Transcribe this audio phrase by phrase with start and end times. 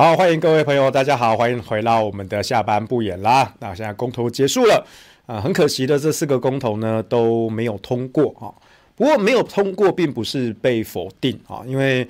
[0.00, 3.52] 好，欢迎各位朋友，大家好，欢迎回到我们的下班不演啦。
[3.58, 4.86] 那现在公投结束了
[5.26, 8.46] 啊，很可惜的，这四个公投呢都没有通过啊。
[8.94, 12.06] 不过没有通过，并不是被否定啊，因为。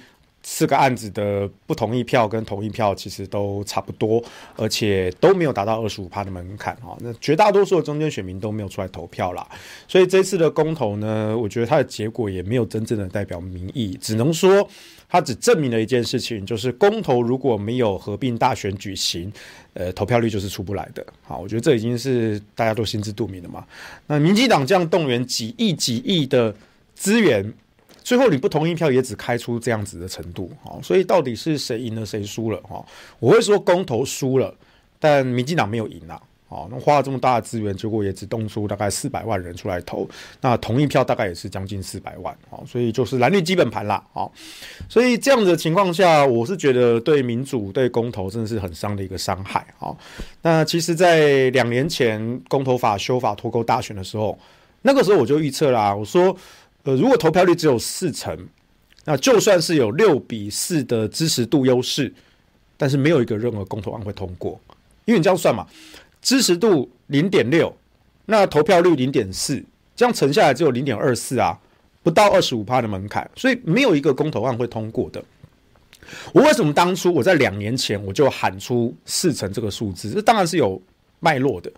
[0.51, 4.21] 四个案子的不同意票跟同意票其实都差不多，
[4.57, 6.97] 而且都没有达到二十五趴的门槛哈。
[7.01, 9.47] 那绝大多数的中间选民都没有出来投票啦，
[9.87, 14.67] 所以这次的公投呢，我觉得它的结果也没有真正的代表民意，只能说
[15.07, 19.31] 它只证明了一件事情，就是公投如果没有合并大选举行，
[19.75, 21.07] 呃，投票率就是出不来的。
[21.25, 23.67] 好，我觉得这已经是大家都心知肚明的嘛。
[24.07, 26.57] 那民进党这样动员几亿几亿的
[26.95, 27.53] 资源。
[28.09, 30.51] 最后你不同意票也只开出这样子的程度，
[30.83, 32.83] 所以到底是谁赢了谁输了哈？
[33.21, 34.55] 我会说公投输了，
[34.99, 36.19] 但民进党没有赢啊，
[36.71, 40.09] 那花了这么大的资源，结果也只动出大概四百万人出来投，
[40.41, 42.35] 那同意票大概也是将近四百万，
[42.67, 44.03] 所以就是蓝绿基本盘啦，
[44.89, 49.67] 所以这样的情况下，我是觉得对民主对公投真的是很伤的一个伤害，
[50.41, 54.39] 那其实，在两年前公投法修法脱钩大选的时候，
[54.81, 56.35] 那个时候我就预测啦，我说。
[56.85, 58.49] 呃，如果投票率只有四成，
[59.05, 62.13] 那就算是有六比四的支持度优势，
[62.77, 64.59] 但是没有一个任何公投案会通过，
[65.05, 65.67] 因为你这样算嘛，
[66.23, 67.75] 支持度零点六，
[68.27, 69.63] 那投票率零点四，
[69.97, 71.59] 这样乘下来只有零点二四啊，
[72.03, 75.23] 不到二十五趴的门槛，所以没有一个公投案会通过的。
[76.33, 80.11] 我为什么当初我在两年前我就喊出四成这个数字？
[80.11, 80.81] 这当然是有
[81.21, 81.71] 脉络的。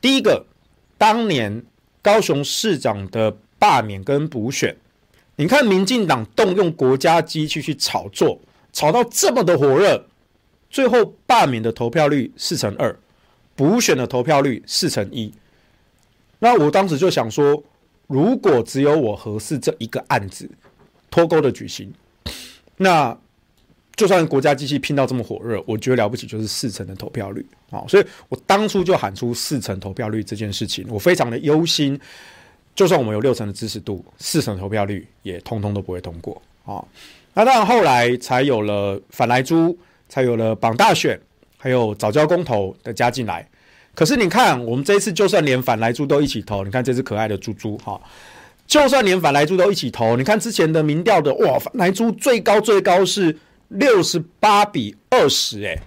[0.00, 0.44] 第一个，
[0.96, 1.62] 当年
[2.00, 3.36] 高雄市长的。
[3.62, 4.76] 罢免跟补选，
[5.36, 8.36] 你看民进党动用国家机器去炒作，
[8.72, 10.04] 炒到这么的火热，
[10.68, 12.98] 最后罢免的投票率四成二，
[13.54, 15.32] 补选的投票率四成一。
[16.40, 17.62] 那我当时就想说，
[18.08, 20.50] 如果只有我合适这一个案子
[21.08, 21.94] 脱钩的举行，
[22.78, 23.16] 那
[23.94, 27.84] 就算国家机器拼到这么火热，我觉得了不起就是四成的投票率啊！
[27.86, 31.96] 所以我当初就喊出四成投票率这件事情，我非常的忧心。
[32.74, 36.82] 就算我们有六成的支持度，四成投票率也通通都不会通过啊！
[37.34, 39.76] 那当然后来才有了反来猪，
[40.08, 41.20] 才有了绑大选，
[41.58, 43.46] 还有早教公投的加进来。
[43.94, 48.00] 可是你看，我们这一次就算连反来猪都一起投，你看这只可爱的猪猪哈，
[48.66, 55.78] 就算连反来猪都一起投，你看之前的民调的哇，反来猪最高最高是六十八比二十哎，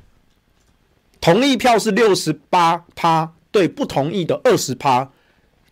[1.19, 5.09] 同意票是六十八趴，对不同意的二十趴。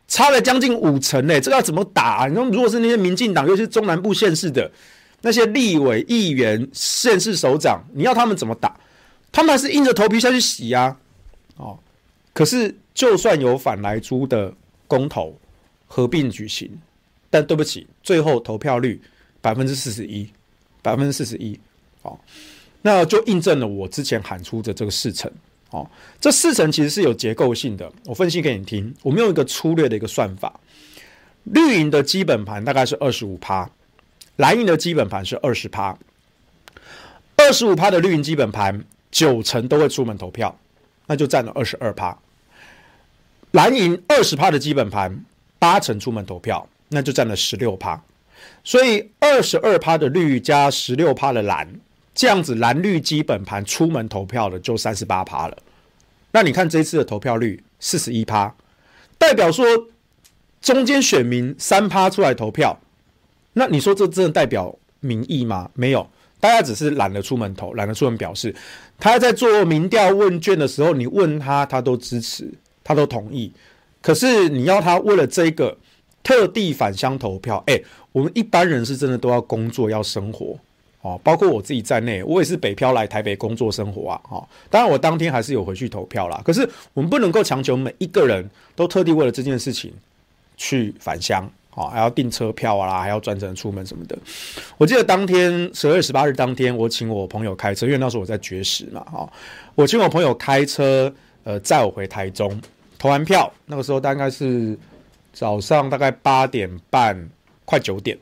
[0.08, 2.28] 差了将近五成呢，这个要怎么打啊？
[2.28, 4.70] 你说，如果是那些民进党，尤其是中南部县市的
[5.22, 8.78] 那些立委、议员、县市首长，你要他们怎么打？
[9.32, 10.96] 他们还是硬着头皮下去洗呀！
[11.58, 11.80] 哦，
[12.34, 14.54] 可是就算有反莱猪的
[14.88, 15.36] 公投
[15.88, 16.70] 合并举行，
[17.30, 19.02] 但对不起，最后投票率
[19.42, 20.30] 百分之四十一，
[20.84, 21.60] 百分之四十一，
[22.04, 22.20] 哦，
[22.82, 25.32] 那就印证了我之前喊出的这个四成。
[25.74, 25.90] 哦，
[26.22, 28.94] 这四成其实是有结构性的，我分析给你听。
[29.02, 30.60] 我们用一个粗略的一个算法，
[31.46, 33.68] 绿营的基本盘大概是二十五趴，
[34.36, 35.98] 蓝营的基本盘是二十趴。
[37.36, 40.56] 二十五趴的绿营基本盘，九成都会出门投票，
[41.08, 42.16] 那就占了二十二趴。
[43.50, 45.26] 蓝营二十趴的基本盘，
[45.58, 48.00] 八成出门投票，那就占了十六趴。
[48.64, 51.68] 所以二十二趴的绿加十六趴的蓝。
[52.16, 55.58] 这样子蓝绿基本盘出门投票的就三十八趴了，
[56.34, 58.54] 那你看这次的投票率四十一趴，
[59.18, 59.66] 代表说
[60.62, 62.80] 中间选民三趴出来投票，
[63.54, 65.70] 那你说这真的代表民意吗？
[65.76, 66.10] 没有，
[66.40, 68.54] 大家只是懒得出门投，懒得出门表示。
[69.00, 72.52] 他在做民调问卷的时候，你问他，他都支持，
[72.84, 73.52] 他都同意。
[74.02, 75.78] 可是你要他为了这个
[76.24, 77.80] 特地返乡投票，哎，
[78.12, 80.58] 我们一般人是真的都要工作要生活。
[81.04, 84.22] 哦，包括我自己在内，我也是北漂来台北工作生活啊。
[84.24, 86.42] 哈，当然我当天还是有回去投票啦。
[86.46, 89.94] 可是我们不能够强求每一个人都特地为了这件事情
[90.56, 91.44] 去返乡，
[91.76, 94.18] 啊，还要订车票啊，还要专程出门什么的。
[94.78, 99.30] 我记得当天十二月十八日当天，我请我朋友开车，因为那时候我在绝食嘛，哈，
[99.76, 101.14] 我请我朋友开车，
[101.44, 102.62] 呃，载我回台中
[102.98, 103.52] 投完票。
[103.66, 104.80] 那个时候大概是
[105.34, 107.30] 早上大概八点半，
[107.66, 108.18] 快九点，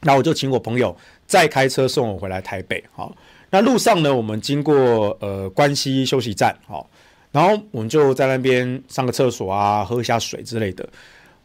[0.00, 0.96] 那我就请我朋友。
[1.26, 3.14] 再开车送我回来台北，好，
[3.50, 6.88] 那路上呢，我们经过呃关西休息站，好，
[7.32, 10.88] 然后我们就在那边上个厕所啊，喝一下水之类的。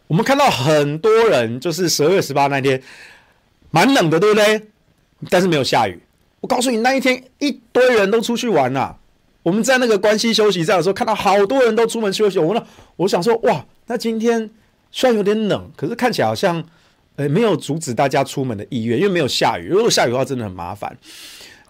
[0.08, 2.82] 我们看到很多人，就是十二月十八那天，
[3.72, 4.68] 蛮冷的，对不对？
[5.30, 6.00] 但是没有下雨。
[6.42, 8.98] 我告诉你，那一天一堆人都出去玩啊。
[9.42, 12.38] 我们在那个关西休息站的时候，看到好多人都出门休息。
[12.38, 12.64] 我呢，
[12.98, 14.50] 我想说，哇，那今天
[14.92, 16.64] 虽然有点冷，可是看起来好像。
[17.18, 19.68] 呃，没有阻止大家出门的意愿，因为没有下雨。
[19.68, 20.96] 如果下雨的话，真的很麻烦。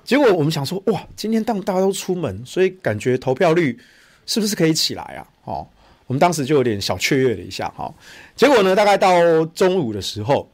[0.03, 3.77] 结果我们想说，哇，今天当大家都出门，所以感觉投票率
[4.25, 5.27] 是不是可以起来啊？
[5.45, 5.67] 哦，
[6.07, 7.93] 我们当时就有点小雀跃了一下哈。
[8.35, 10.49] 结果呢，大概到中午的时候，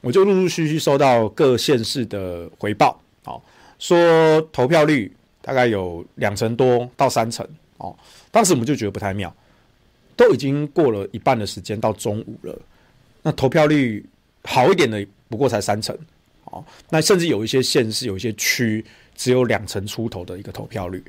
[0.00, 3.40] 我就陆陆续续收到各县市的回报，哦，
[3.78, 5.10] 说投票率
[5.42, 7.46] 大概有两成多到三成，
[7.78, 7.96] 哦，
[8.30, 9.34] 当时我们就觉得不太妙，
[10.16, 12.58] 都已经过了一半的时间到中午了，
[13.22, 14.04] 那投票率
[14.44, 15.96] 好一点的不过才三成。
[16.44, 18.84] 哦，那甚至有一些县市，有一些区
[19.14, 21.02] 只有两成出头的一个投票率。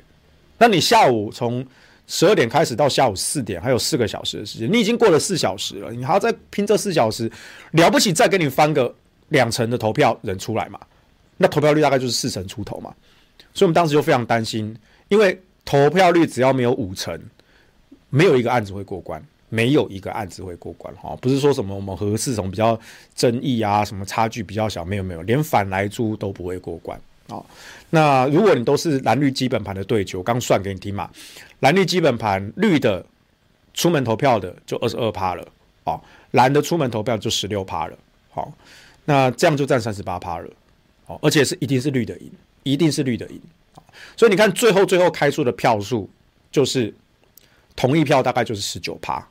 [0.58, 1.66] 那你下午从
[2.06, 7.30] 十二点开始到下午四点，还有四个小时的时间，你已经过了四小时了，你还要再拼这四小时，
[7.72, 8.94] 了不起再给你翻个
[9.30, 10.78] 两成的投票人出来嘛？
[11.38, 12.94] 那投票率大概就是四成出头嘛。
[13.54, 14.76] 所以我们当时就非常担心，
[15.08, 17.20] 因为投票率只要没有五成，
[18.10, 19.20] 没有一个案子会过关。
[19.54, 22.78] 没有一个案子会过关哈，不是说什么我们核四什么比较
[23.14, 27.44] 争议啊，什么差距比较小，没有没有，连反来猪都不会过关啊。
[27.90, 31.10] 那如果你都是蓝绿基本盘的对决，我刚算给你听嘛，
[31.60, 33.04] 蓝绿基本盘绿的
[33.74, 35.46] 出门投票的就二十二趴了，
[35.84, 36.00] 哦，
[36.30, 37.98] 蓝的出门投票就十六趴了，
[38.30, 38.50] 好，
[39.04, 40.48] 那这样就占三十八趴了，
[41.08, 42.32] 哦，而且是一定是绿的赢，
[42.62, 43.38] 一定是绿的赢，
[44.16, 46.08] 所以你看最后最后开出的票数
[46.50, 46.94] 就是
[47.76, 49.22] 同意票大概就是十九趴。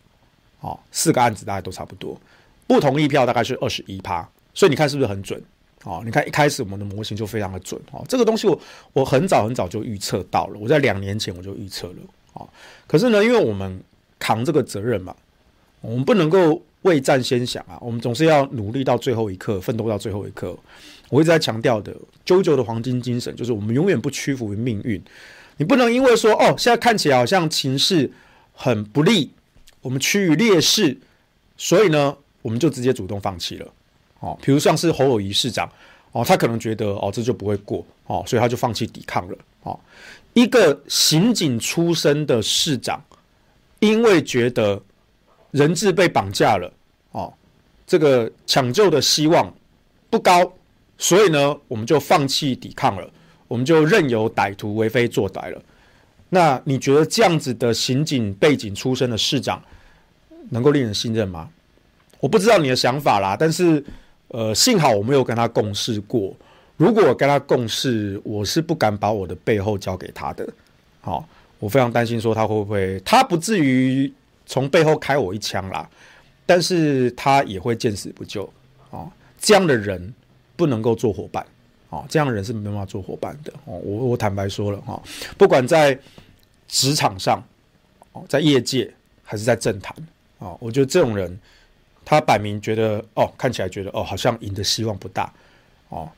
[0.61, 2.19] 哦，四个案子大概都差不多，
[2.65, 5.41] 不同意票大概是二十一趴，所以你看是不是很准？
[5.83, 8.61] 哦，你看一开始我们的模型就非常的准哦，这个东西我
[8.93, 11.95] 我很早很早就预测到了，我在两年前我就预测了
[12.33, 12.47] 哦。
[12.85, 13.83] 可是呢，因为我们
[14.19, 15.15] 扛这个责任嘛，
[15.81, 20.55] 我们不能够未战先降啊，我们总是要努力到最后一刻，奋斗到最后一刻。
[21.09, 21.93] 我一直在强调的
[22.27, 25.01] ，JoJo 的黄金精神就是我们永远不屈服于命运。
[25.57, 28.11] 你不能因为说哦，现在看起来好像情势
[28.53, 29.31] 很不利。
[29.81, 30.97] 我们趋于劣势，
[31.57, 33.67] 所以呢，我们就直接主动放弃了。
[34.19, 35.67] 哦，比如像是侯友谊市长，
[36.11, 39.37] 哦，他可能觉得哦，这就不会过，哦，所以他就放弃抵抗了。
[39.63, 39.79] 哦，
[40.33, 43.03] 一个刑警出身的市长，
[43.79, 44.81] 因为觉得
[45.49, 46.71] 人质被绑架了，
[47.11, 47.33] 哦，
[47.87, 49.51] 这个抢救的希望
[50.09, 50.53] 不高，
[50.97, 53.09] 所以呢，我们就放弃抵抗了，
[53.47, 55.61] 我们就任由歹徒为非作歹了。
[56.33, 59.61] 那你觉得这样子的刑警背景出身的市长
[60.49, 61.49] 能够令人信任吗？
[62.21, 63.83] 我不知道你的想法啦，但是
[64.29, 66.33] 呃，幸好我没有跟他共事过。
[66.77, 70.47] 如果跟他共事，我是不敢把我的背后交给他的。
[71.01, 71.27] 好，
[71.59, 74.11] 我非常担心说他会不会，他不至于
[74.45, 75.87] 从背后开我一枪啦，
[76.45, 78.47] 但是他也会见死不救。
[78.91, 80.13] 哦，这样的人
[80.55, 81.45] 不能够做伙伴。
[81.89, 83.51] 哦，这样的人是没办法做伙伴的。
[83.65, 85.01] 哦，我我坦白说了哈，
[85.37, 85.97] 不管在
[86.71, 87.43] 职场上，
[88.13, 88.91] 哦，在业界
[89.23, 89.93] 还是在政坛，
[90.37, 91.37] 哦，我觉得这种人，
[92.05, 95.31] 他摆明觉得哦，看起来觉得哦，好像赢的希望不大，
[95.89, 96.09] 哦，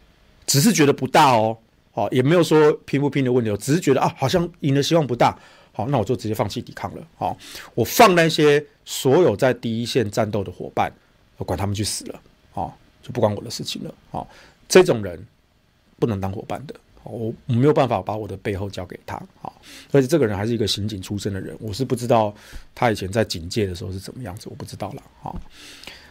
[0.46, 1.58] 只是觉得不大哦，
[1.94, 5.36] 哦，也没有说拼不拼的问题，只是觉得啊，好像赢的希望不大，
[5.72, 7.36] 好，那我就直接放弃抵抗了，好，
[7.74, 10.94] 我放那些所有在第一线战斗的伙伴，
[11.38, 12.22] 我管他们去死了，
[12.54, 14.26] 哦，就不关我的事情了，哦，
[14.70, 15.26] 这种人。
[16.00, 19.52] 不能当伙伴的，我我没有办法把我的背后交给他，啊，
[19.92, 22.34] 而且这个人还是一个刑警出身的人，我是不知道
[22.74, 25.40] 他以前在警界的时候是怎么样子，我不知道了，好，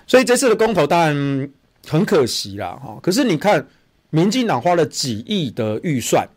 [0.06, 1.50] 所以这次的公投当然
[1.86, 3.66] 很可惜啦，哈，可是你看，
[4.10, 6.28] 民进党花了几亿的预算，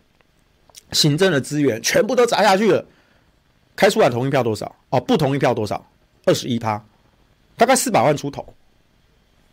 [0.92, 2.86] 行政的资源全部都砸下去了，
[3.76, 4.74] 开出来同意票多少？
[4.90, 5.86] 哦，不同意票多少？
[6.26, 6.84] 二十一趴，
[7.58, 8.46] 大概四百万出头，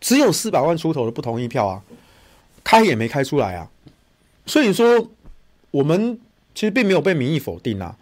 [0.01, 1.83] 只有四百万出头的不同意票啊，
[2.65, 3.69] 开也没开出来啊。
[4.47, 5.11] 所以说，
[5.71, 6.19] 我们
[6.55, 7.97] 其实并没有被民意否定啊。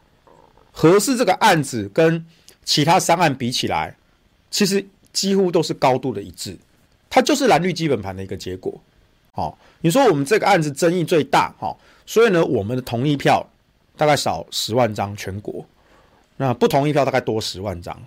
[0.72, 2.24] 核四这个案子跟
[2.64, 3.96] 其他三案比起来，
[4.50, 6.56] 其实几乎都是高度的一致。
[7.10, 8.80] 它就是蓝绿基本盘的一个结果。
[9.32, 13.46] 好，你说我们这个案子争议最大，好，所以呢，我们的同意票
[13.96, 15.66] 大概少十万张全国，
[16.36, 18.00] 那不同意票大概多十万张。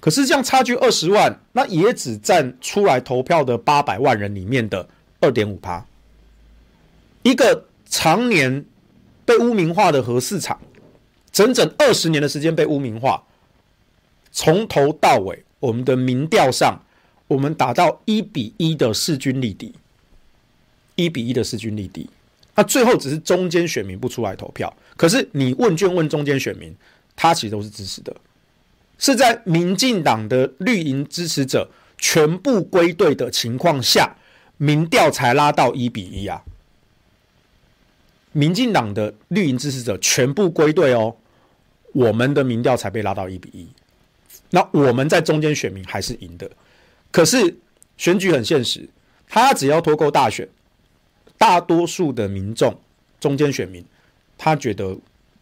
[0.00, 4.88] 可是这样差距二十万，那也只占出来投票的八百万人里面的
[5.20, 5.84] 二点五趴。
[7.28, 8.64] 一个常年
[9.26, 10.58] 被污名化的核四厂，
[11.30, 13.22] 整整二十年的时间被污名化，
[14.32, 16.80] 从头到尾，我们的民调上，
[17.26, 19.74] 我们达到一比一的势均力敌，
[20.94, 22.08] 一比一的势均力敌。
[22.54, 26.74] 那最后只是中间选民不出来投票，可是你问卷问中间选民，
[27.14, 28.16] 他其实都是支持的，
[28.98, 31.68] 是在民进党的绿营支持者
[31.98, 34.16] 全部归队的情况下，
[34.56, 36.42] 民调才拉到一比一啊。
[38.38, 41.12] 民进党的绿营支持者全部归队哦，
[41.92, 43.66] 我们的民调才被拉到一比一。
[44.50, 46.48] 那我们在中间选民还是赢的，
[47.10, 47.52] 可是
[47.96, 48.88] 选举很现实，
[49.28, 50.48] 他只要脱钩大选，
[51.36, 52.72] 大多数的民众
[53.18, 53.84] 中间选民，
[54.38, 54.96] 他觉得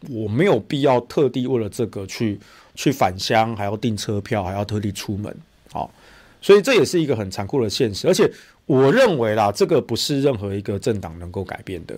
[0.09, 2.39] 我没有必要特地为了这个去
[2.73, 5.31] 去返乡，还要订车票，还要特地出门，
[5.71, 5.93] 好，
[6.41, 8.07] 所以这也是一个很残酷的现实。
[8.07, 8.27] 而且
[8.65, 11.95] 我认为啦，这个不是任何一个政党能够改变的。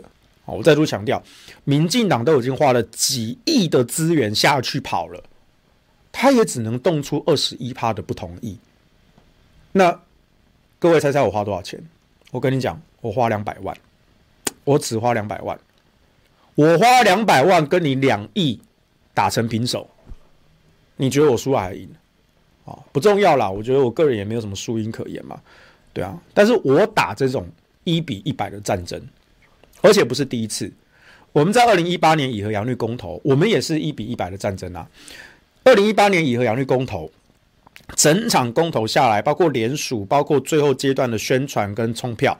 [0.51, 1.22] 我再度强调，
[1.63, 5.24] 民进党都已经花了几亿的资源下去跑了，
[6.12, 8.58] 他也只能动出二十一趴的不同意。
[9.72, 10.00] 那
[10.79, 11.82] 各位猜猜我花多少钱？
[12.32, 13.75] 我跟你讲，我花两百万。
[14.65, 15.60] 我只花两百万，
[16.53, 18.60] 我花两百万跟你两亿
[19.15, 19.89] 打成平手，
[20.96, 21.89] 你觉得我输还是赢？
[22.65, 25.41] 啊，不重要啦，我觉得我个人也没有什么输赢可言嘛，
[25.91, 26.15] 对啊。
[26.36, 27.48] 但是我打这种
[27.84, 29.01] 一比一百的战争，
[29.81, 30.71] 而且不是第一次。
[31.31, 34.88] 我们在二零一八年以核养绿公投，我们也是一比一百的战争啊。
[35.63, 37.12] 二零一八年以核养绿公投，
[37.95, 42.38] 整场公投下来，包括联署，包括最后阶段的宣传跟冲票。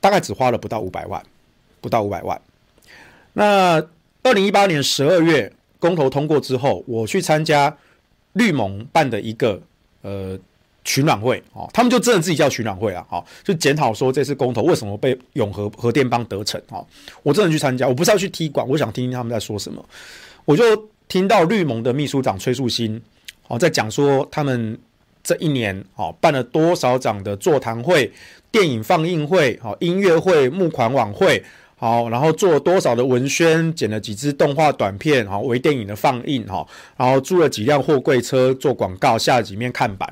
[0.00, 1.20] 大概只花了不到五百万，
[1.80, 2.40] 不到五百万。
[3.32, 3.82] 那
[4.22, 7.76] 二零一八年十二月公投通过之后，我去参加
[8.34, 9.60] 绿盟办的一个
[10.02, 10.38] 呃
[10.88, 16.84] 取暖会哦，他们就真的自己叫取暖会啊，哦，就检讨说这次公投为什么被永和核电帮得逞哦，
[17.22, 19.84] 我真的去参加，我不是要去踢馆，我想听听他们在说什么。
[20.46, 20.64] 我就
[21.06, 22.98] 听到绿盟的秘书长崔树新
[23.48, 24.78] 哦在讲说他们
[25.22, 28.10] 这一年哦办了多少场的座谈会。
[28.50, 31.44] 电影放映会、好音乐会、募款晚会，
[31.76, 36.66] 好，然后做了多少的文宣，剪了几支动画短片，好微电影的放映，哈，
[36.96, 40.10] 然后租了几辆货柜车做广告，下了几面看板，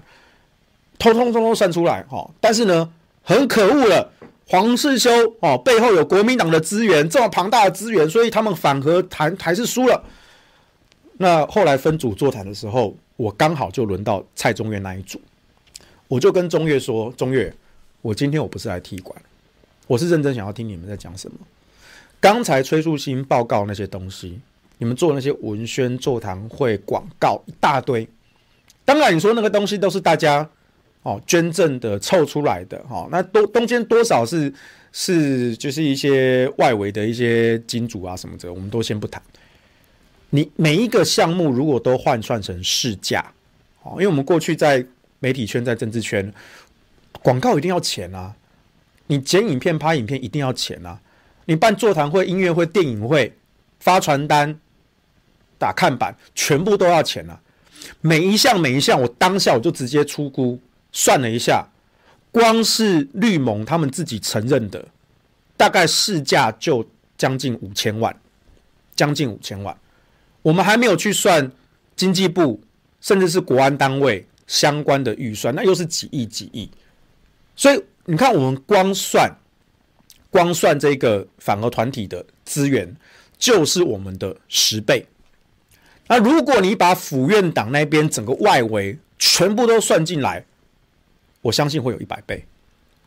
[0.98, 2.28] 通通通通算出来，哈。
[2.40, 2.90] 但是呢，
[3.22, 4.12] 很可恶了，
[4.46, 5.10] 黄世修
[5.40, 10.02] 哦，背后有国民党的资源，这么庞大的资源，所以他们反核谈还是输了。
[11.18, 15.20] 那后来分组座谈的时候，我刚好就轮到蔡中岳那一组，
[16.08, 17.52] 我就跟中岳说，中岳。
[18.02, 19.20] 我今天我不是来踢馆，
[19.88, 21.36] 我是认真想要听你们在讲什么。
[22.20, 24.38] 刚才崔树新报告那些东西，
[24.78, 28.06] 你们做那些文宣、座谈会、广告一大堆。
[28.84, 30.48] 当然，你说那个东西都是大家
[31.06, 34.52] 哦捐赠的凑出来的哈，那都中间多少是
[34.90, 39.22] 是就是一些外围的一些金主啊什么的，我们都先不谈。
[40.30, 43.24] 你每一个项目如果都换算成市价，
[43.84, 44.84] 哦，因为我们过去在
[45.20, 46.32] 媒体圈、在政治圈。
[47.22, 48.34] 广告一定要钱啊！
[49.06, 51.00] 你剪影片、拍影片一定要钱啊！
[51.46, 53.32] 你办座谈会、音乐会、电影会、
[53.80, 54.54] 发传单、
[55.58, 57.40] 打看板，全部都要钱啊！
[58.00, 60.58] 每一项每一项，我当下我就直接出估
[60.96, 61.68] 算了一下，
[62.32, 64.82] 光是绿盟他们自己承认的，
[65.54, 66.88] 大概市价就
[67.18, 68.18] 将近五千万，
[68.94, 69.76] 将近五千万。
[70.40, 71.52] 我们还没有去算
[71.94, 72.58] 经济部
[73.02, 76.70] 甚至是国安单位相关的预算，那又是几亿几亿。
[77.54, 79.30] 所以你看，我们光算
[80.30, 82.90] 光算这个反核团体的资源，
[83.36, 85.06] 就是我们的十倍。
[86.08, 90.42] 那如果你把府院党那边整个外围全部都算进来，
[91.46, 92.44] 我相信会有一百倍。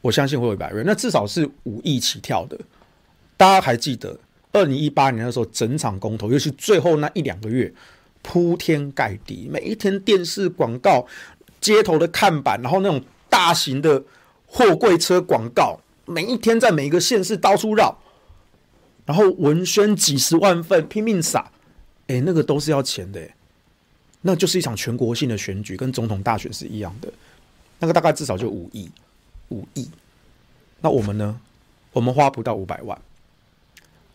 [0.01, 2.57] 我相信会有一百倍，那至少是五亿起跳的。
[3.35, 4.17] 大家还记得
[4.53, 7.73] 二零一八年的时候，整场公投，尤其最后那一两个月，
[8.21, 11.05] 铺天盖地，每一天电视广告、
[11.59, 14.03] 街头的看板，然后那种大型的。
[14.51, 17.95] 货柜车广告每一天在每一个县市到处绕，
[19.05, 21.51] 然后文宣几十万份拼命撒，
[22.07, 23.21] 哎，那个都是要钱的，
[24.21, 27.13] 那就是一场全国性的选举，跟总统大选是一样的，
[27.79, 28.91] 那个大概至少就五亿，
[29.49, 29.89] 五亿。
[30.81, 31.39] 那我们呢？
[31.91, 32.97] 我们花不到五百万，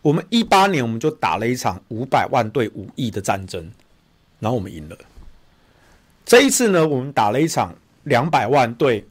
[0.01, 3.71] 我们一八年我们就打了一场五百万对五亿的战争，
[4.39, 4.97] 然后我们赢了。
[6.25, 9.05] 这一次呢，我们打了一场两百万对。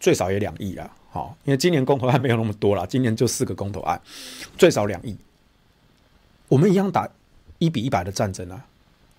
[0.00, 4.00] 最少也两亿了，好，因为今年公投案没有那么多了，今年就四个公投案，
[4.56, 5.16] 最少两亿。
[6.46, 7.08] 我们一样打
[7.58, 8.64] 一比一百的战争啊，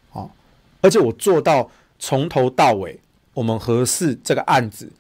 [0.10, 0.32] 好，
[0.80, 2.98] 而且我做到从头到尾，
[3.40, 4.92] 我们合四这个案子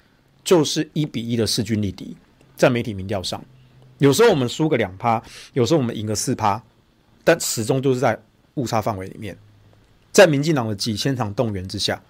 [0.45, 2.15] 就是一比一的势均力敌，
[2.55, 3.43] 在媒体民调上，
[3.97, 6.63] 有时候我们输个两趴，有时候我们赢个四趴，
[7.25, 8.17] 但始终都是在
[8.53, 9.37] 误差范围里面，
[10.13, 12.01] 在民进党的几千场动员之下，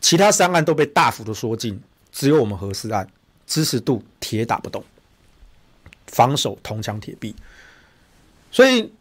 [0.00, 1.80] 其他三案都被大幅的缩进。
[2.10, 3.08] 只有我们合四案
[3.46, 4.82] 支持度铁打不动，
[6.08, 7.36] 防守铜墙铁壁，
[8.50, 8.92] 所以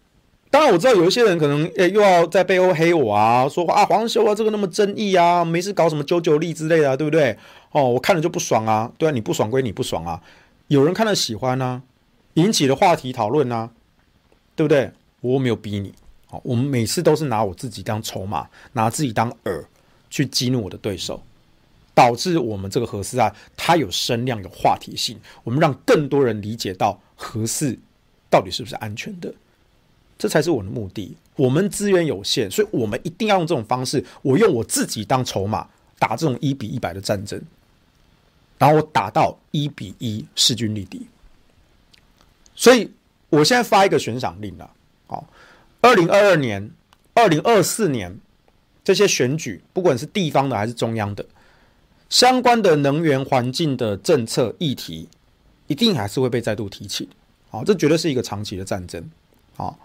[0.49, 7.37] 当然我知道有一些人可能诶又要在背后黑我啊，说啊黄修啊这个那么争议啊，没事搞什么九九力之类的，对不对？
[7.71, 10.21] 哦，我看了就不爽啊，对啊，你不爽归你不爽啊，
[10.67, 11.81] 有人看了喜欢啊，
[12.35, 13.69] 引起了话题讨论啊，
[14.55, 14.91] 对不对？
[15.21, 15.93] 我没有逼你，
[16.27, 19.65] 好，我们每次都是拿我自己当筹码，拿自己当饵
[20.09, 21.21] 去激怒我的对手。
[21.93, 27.75] 导致我们这个核四啊，它有声量、有话题性，我们让更多人理解到核四
[28.29, 29.33] 到底是不是安全的？
[30.17, 31.15] 这才是我的目的。
[31.35, 34.03] 我们资源有限，所以我们一定要用这种方式。
[34.23, 35.67] 我用我自己当筹码
[35.99, 37.39] 打这种一比一百的战争，
[38.57, 41.05] 然后我打到一比一势均力敌。
[42.55, 42.91] 所以
[43.29, 44.67] 我现在发一个悬赏令了。
[45.05, 45.27] 好，
[45.79, 46.71] 二零二二年、
[47.13, 48.19] 二零二四年
[48.83, 51.23] 这些选举，不管是地方的还是中央的，
[52.09, 55.07] 相关的能源环境的政策议题，
[55.67, 57.07] 一定还是会被再度提起。
[57.51, 59.07] 好，这绝对是一个长期的战争。
[59.55, 59.77] 好。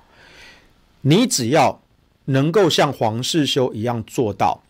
[1.02, 1.80] 你只要
[2.26, 4.62] 能够像黄世修一样做到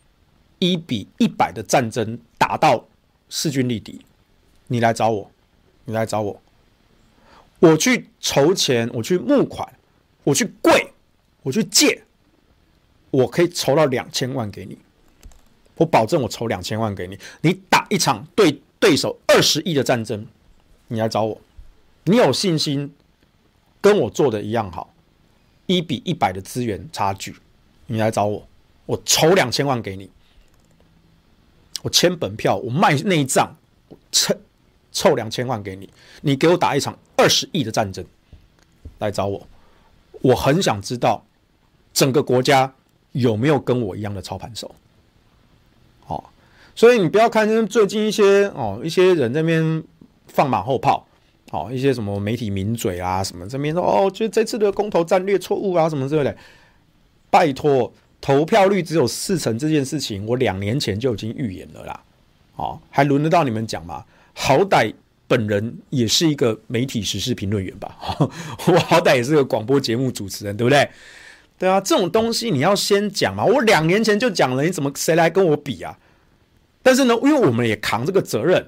[0.59, 2.87] 一比一百的战争打到
[3.29, 4.01] 势均力敌，
[4.67, 5.31] 你来找我，
[5.85, 6.41] 你来找我，
[7.61, 9.71] 我去筹钱，我去募款，
[10.25, 10.93] 我去跪，
[11.43, 12.03] 我去借，
[13.11, 14.79] 我可以筹到两千万给你，
[15.77, 20.27] 我保证我筹两千万给你，你打一场对对手二十亿的战争，
[20.89, 21.41] 你来找我，
[22.05, 22.95] 你有信心
[23.81, 24.92] 跟我做的一样好。
[25.67, 27.35] 一比一百的资源差距，
[27.87, 28.47] 你来找我，
[28.87, 30.11] 我筹两千万给你，
[31.83, 33.55] 我签本票，我卖内脏，
[34.11, 34.35] 凑
[34.91, 35.89] 凑两千万给你，
[36.21, 38.05] 你给我打一场二十亿的战争，
[38.99, 39.47] 来找我，
[40.21, 41.25] 我很想知道
[41.93, 42.75] 整个国家
[43.13, 44.75] 有没有跟我一样的操盘手，
[46.05, 46.33] 好，
[46.75, 49.83] 所以你不要看最近一些哦一些人那边
[50.27, 51.07] 放马后炮。
[51.53, 56.35] 好，一些什么媒体名嘴啊，什么这边说哦，觉得这次的公投战略错误啊，什么之类的。
[57.29, 62.03] 拜托，投票率只有四成这件事情，我两年前就已经预言了啦。
[62.57, 64.03] 哦，还轮得到你们讲吗？
[64.33, 64.95] 好歹
[65.27, 70.89] 本人也是一个媒体时事评论员吧，我好歹也是个广播节目主持人，对不对？
[71.59, 73.45] 对啊，这种东西你要先讲嘛。
[73.45, 75.99] 我两年前就讲了，你怎么谁来跟我比啊？
[76.83, 78.67] 但是呢，因为我们也扛这个责任。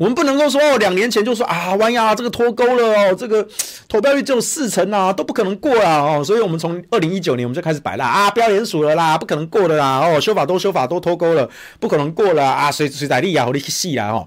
[0.00, 3.46] 我们不能够说哦，两年前就说啊，完呀，这个脱钩了哦，这个
[3.86, 14.26] 投票率只有四成啊，都不可能过啊哦，所以我们从二零一九年我们就开始摆烂啊，不要连署了啦，不可能过的啦哦，修法都修法都脱钩了，不可能过了啊，谁谁在立啊，我力气啊哦，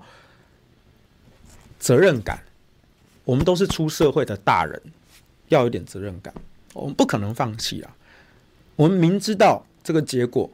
[1.79, 2.43] 责任感，
[3.25, 4.79] 我们都是出社会的大人，
[5.47, 6.31] 要有点责任感，
[6.73, 7.89] 我们不可能放弃啊，
[8.75, 10.47] 我们明知道这个结果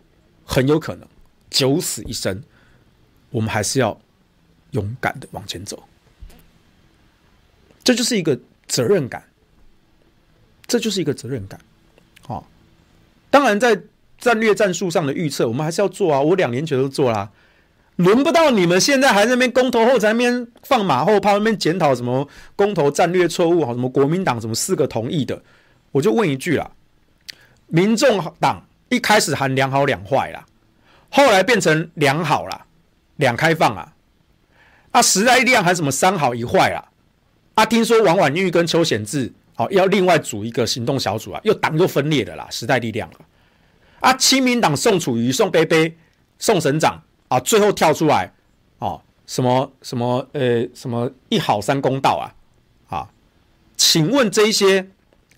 [0.45, 1.05] 很有可能
[1.49, 2.41] 九死一生，
[3.31, 3.99] 我们还是要。
[4.71, 5.83] 勇敢的往前走，
[7.83, 9.23] 这就是一个责任感，
[10.67, 11.59] 这就是一个责任感。
[12.21, 12.47] 好，
[13.31, 13.81] 当然在
[14.19, 16.21] 战略战术上的预测，我们还是要做啊。
[16.21, 17.31] 我两年前都做啦，
[17.95, 25.41] 轮不到你们现在还在那边公投后在那边放马后炮，那边检讨什么公投战略错误，好什么国民党什么四个同意的，
[25.91, 26.69] 我就问一句啦：
[27.67, 30.45] 民众党一开始喊两好两坏啦，
[31.09, 32.65] 后来变成两好啦，
[33.15, 33.93] 两开放啊。
[34.91, 36.83] 啊，时代力量还什么三好一坏啊？
[37.53, 45.95] 啊，听说王婉玉跟邱显智好要另外组一个行动小组啊，又党又分裂的啦，时代力量啊，啊，亲民党宋楚瑜、宋杯杯、
[46.37, 48.33] 宋省长啊，最后跳出来
[48.79, 52.25] 哦，什么什么呃什么一好三公道啊，
[52.97, 53.09] 啊，
[53.77, 54.89] 请问这些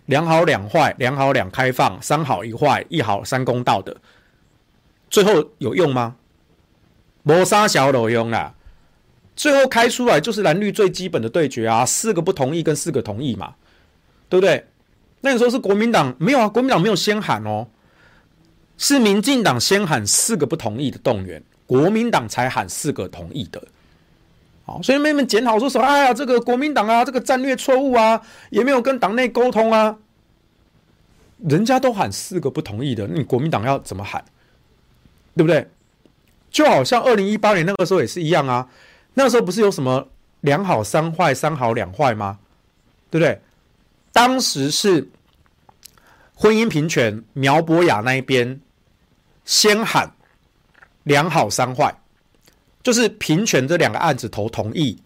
[0.05, 3.97] 两好两坏、两好两开放、三好一坏、一好三公道的，
[5.09, 6.15] 最后有用吗？
[7.23, 8.55] 没啥小有用啦。
[9.41, 13.55] 最后开出来就是蓝绿最基本的对决啊，四个不同意跟四个同意嘛，
[14.29, 14.63] 对不对？
[15.21, 17.65] 那个时候是国民党没有啊，国民党没有先喊哦，
[18.77, 23.59] 是民进党先喊四个不同意的动员，国民党才喊四个同意的。
[24.63, 25.87] 好，所以妹妹检讨说什么？
[25.87, 29.97] 哎呀，这个国民党啊，这个战略错误啊，也没有跟党内沟通啊，
[31.39, 34.23] 人家都喊四个不同意的，你国民党要怎么喊？
[35.35, 35.67] 对不对？
[36.51, 38.69] 就好像二零一八年那个时候也是一样啊。
[39.13, 40.07] 那时候不是有什么
[40.41, 42.39] 两好三坏、三好两坏吗？
[43.09, 43.41] 对不对？
[44.13, 45.09] 当时是
[46.33, 48.59] 婚姻平权苗博雅那一边
[49.45, 50.11] 先喊
[51.03, 51.93] 两好三坏，
[52.81, 55.01] 就是平权这两个案子投同意，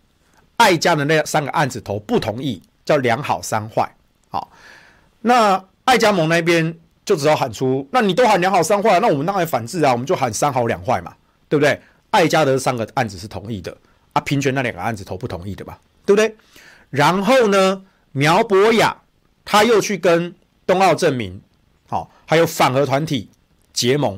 [0.57, 3.91] 爱家的那三个案子投不同意，叫两好三坏。
[4.29, 4.51] 好，
[5.21, 11.15] 那爱家盟那边就只要喊出，那你都喊两好三坏，那我们当然反制啊，我们就喊三好两坏嘛，
[11.49, 11.81] 对不对？
[12.11, 13.75] 爱家的三个案子是同意的。
[14.15, 16.33] 啊，平权那两个案子投不同意的吧，对不对？
[16.89, 19.01] 然后呢，苗博雅
[19.43, 20.33] 他又去跟
[20.65, 21.41] 东奥证明，
[21.85, 23.29] 好，还有反核团体
[23.73, 24.17] 结盟，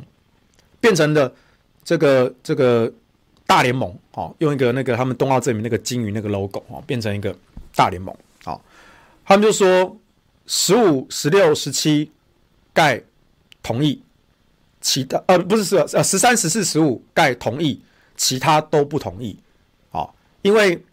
[0.80, 1.34] 变成了
[1.84, 2.94] 这个这个
[3.48, 7.36] 大联盟，哦，用一个那个他们东奥证明那个金鱼那个 logo，哦，变成一个
[7.76, 8.64] 大联盟，好，
[9.26, 9.98] 他们就说
[10.46, 12.12] 十五、十六、十七
[12.72, 13.02] 盖
[13.64, 14.00] 同意，
[14.80, 17.82] 其他呃不是十呃十三、十四、十五盖同意，
[18.16, 19.36] 其他都不同意。
[20.42, 20.84] 因为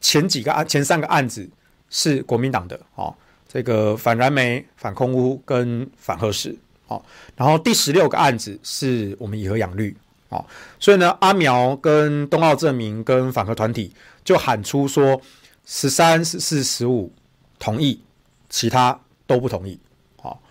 [0.00, 1.48] 前几个案、前三个案子
[1.90, 3.14] 是国民党的，哦，
[3.48, 6.56] 这个反燃煤、反空污跟反核食。
[6.86, 7.04] 好，
[7.36, 9.96] 然后第十六个案子是我们以核养绿。
[10.30, 10.44] 哦，
[10.80, 13.92] 所以呢，阿苗跟东奥证明跟反核团体
[14.24, 15.20] 就喊出说
[15.64, 17.12] 十三、十四、十五
[17.58, 18.02] 同意，
[18.48, 19.78] 其他都不同意。
[20.20, 20.42] 好，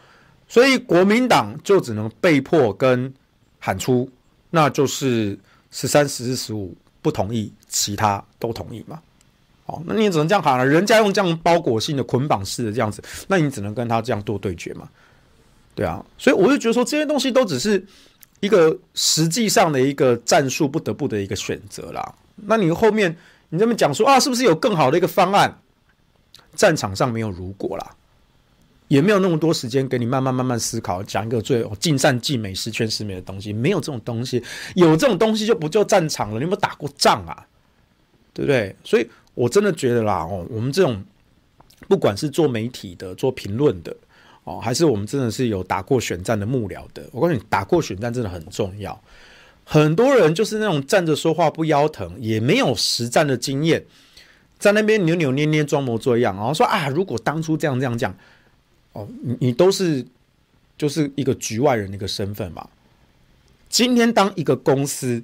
[0.48, 3.14] 所以国民党就只能被迫跟
[3.60, 4.10] 喊出，
[4.52, 5.38] 那就是
[5.70, 9.02] 十三、十四、十五不同意，其他都同意嘛。
[9.66, 10.66] 哦，那你只能这样喊了。
[10.66, 14.88] 人家用这样包裹性的捆绑式的这样子，那你只能跟他这样做对决嘛。
[15.74, 17.84] 对啊，所以我就觉得说这些东西都只是
[18.42, 22.14] 一个实际上的一个战术不得不的一个选择啦。
[22.36, 23.16] 那你后面
[23.50, 25.60] 你这么讲说啊，是不是有更好的一个方案？
[26.56, 27.96] 战场上没有如果啦，
[28.88, 33.52] 也没有那么多时间给你慢慢慢慢思考，讲一个最尽善尽美、十全十美的东西。
[33.52, 34.44] 没有这种东西，
[34.76, 36.36] 有这种东西就不叫战场了。
[36.36, 37.48] 你有没有打过仗啊？
[38.34, 38.76] 对不对？
[38.84, 41.04] 所以我真的觉得啦，哦，我们这种
[41.88, 43.96] 不管是做媒体的、做评论的。
[44.46, 47.02] 哦，还是我们真的是有打过选战的幕僚的。
[47.14, 49.02] 我告诉你，打过选战真的很重要。
[49.64, 53.86] 很多人就是那种站着说话不腰疼，也没有实战的经验，
[54.60, 58.14] 在那边扭扭捏捏、装模作样，然后说啊，如果当初这样这样讲，
[58.92, 60.06] 哦，你你都是
[60.78, 62.68] 就是一个局外人的一个身份嘛。
[63.70, 65.24] 今天当一个公司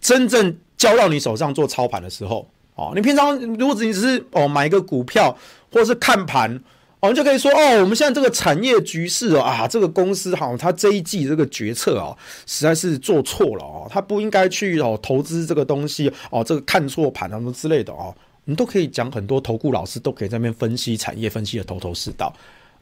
[0.00, 5.34] 真正交到你手上做操盘的时候，哦，你平常如果你只是哦买一个股票
[5.72, 6.60] 或者是看盘。
[7.00, 12.16] 我们就可以说哦，我们现在这个产业局势哦啊，这个公司好，他这一季这个决策哦，
[12.46, 18.06] 实在是做错了哦，他不应该去哦投资这个东西哦，这个看错盘什么之类的哦，
[18.46, 22.34] 我们都可以讲很多投顾老师都可以在那边分析产业分析的头头是道，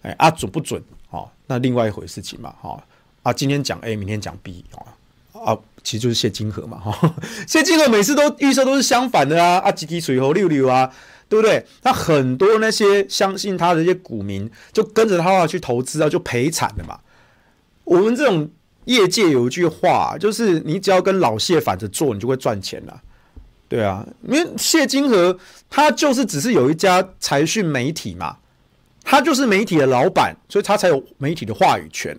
[0.03, 1.29] 哎啊准不准哦？
[1.49, 2.81] 那另外一回事情嘛哈
[3.25, 4.87] 啊，今天讲 A，明天讲 B 啊
[5.45, 7.15] 啊，其实就是谢金河嘛哈，
[7.49, 10.93] 谢金河每次都预测都是相反的啊啊，集体水猴六六啊。
[11.29, 11.65] 对不对？
[11.83, 17.01] 那很多那些相信他的一些股民，就跟着他去投资啊，就赔惨了嘛。
[17.85, 18.51] 我们这种
[18.85, 23.01] 业界有一句话，就是你只要跟老谢反着做，你就会赚钱了。
[23.67, 25.39] 对啊，因为谢金河
[25.71, 28.37] 他就是只是有一家财讯媒体嘛，
[29.03, 32.15] 他就是媒体的老板，所以他才有媒体的话语权。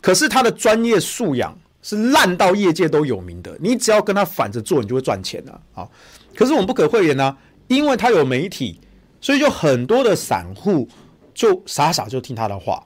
[0.00, 5.86] 可是他的专业素养是烂到业界都有名的，你只要跟他反着做，你就会赚钱了啊。
[6.34, 7.36] 可是我们不可讳言呢。
[7.66, 8.78] 因为他有媒体，
[9.22, 10.86] 所以就很多的散户
[11.32, 12.84] 就傻傻就听他的话。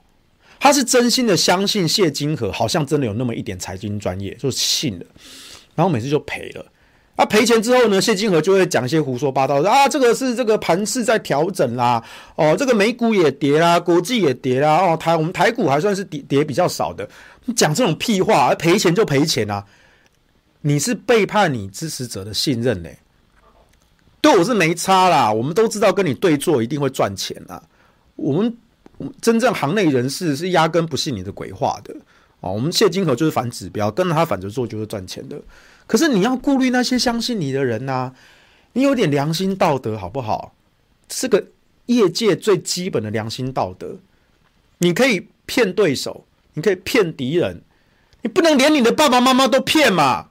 [0.57, 5.05] 他是真心的相信谢金河，好像真的有那么一点财经专业，就信了。
[5.75, 6.65] 然后每次就赔了。
[7.17, 12.01] 啊，赔钱之后呢，谢金河就会讲一些胡说八道，啊，这个是这个盘势在调整啦，
[12.35, 17.05] 哦，这个美股也跌啦，国际也跌啦，哦，台我们台股还算是跌跌比较少的。
[17.45, 19.65] 你讲这种屁话，赔钱就赔钱啊！
[20.61, 22.99] 你是背叛你支持者的信任嘞。
[24.21, 27.63] 对我是没差啦，我们都知道跟你对做一定会赚钱啊。
[28.15, 28.57] 我们
[29.21, 31.95] 真正行内人士是压根不信你的鬼话的
[32.41, 32.51] 哦。
[32.51, 35.41] 我们谢金河就是反指标，跟着他反着做就是赚钱的。
[35.87, 38.11] 可是你要顾虑那些相信你的人呐，
[38.73, 40.53] 你有点良心道德好不好？
[41.09, 41.47] 是个
[41.85, 43.95] 业界最基本的良心道德。
[44.79, 47.61] 你可以骗对手，你可以骗敌人，
[48.21, 50.27] 你不能连你的爸爸妈妈都骗嘛？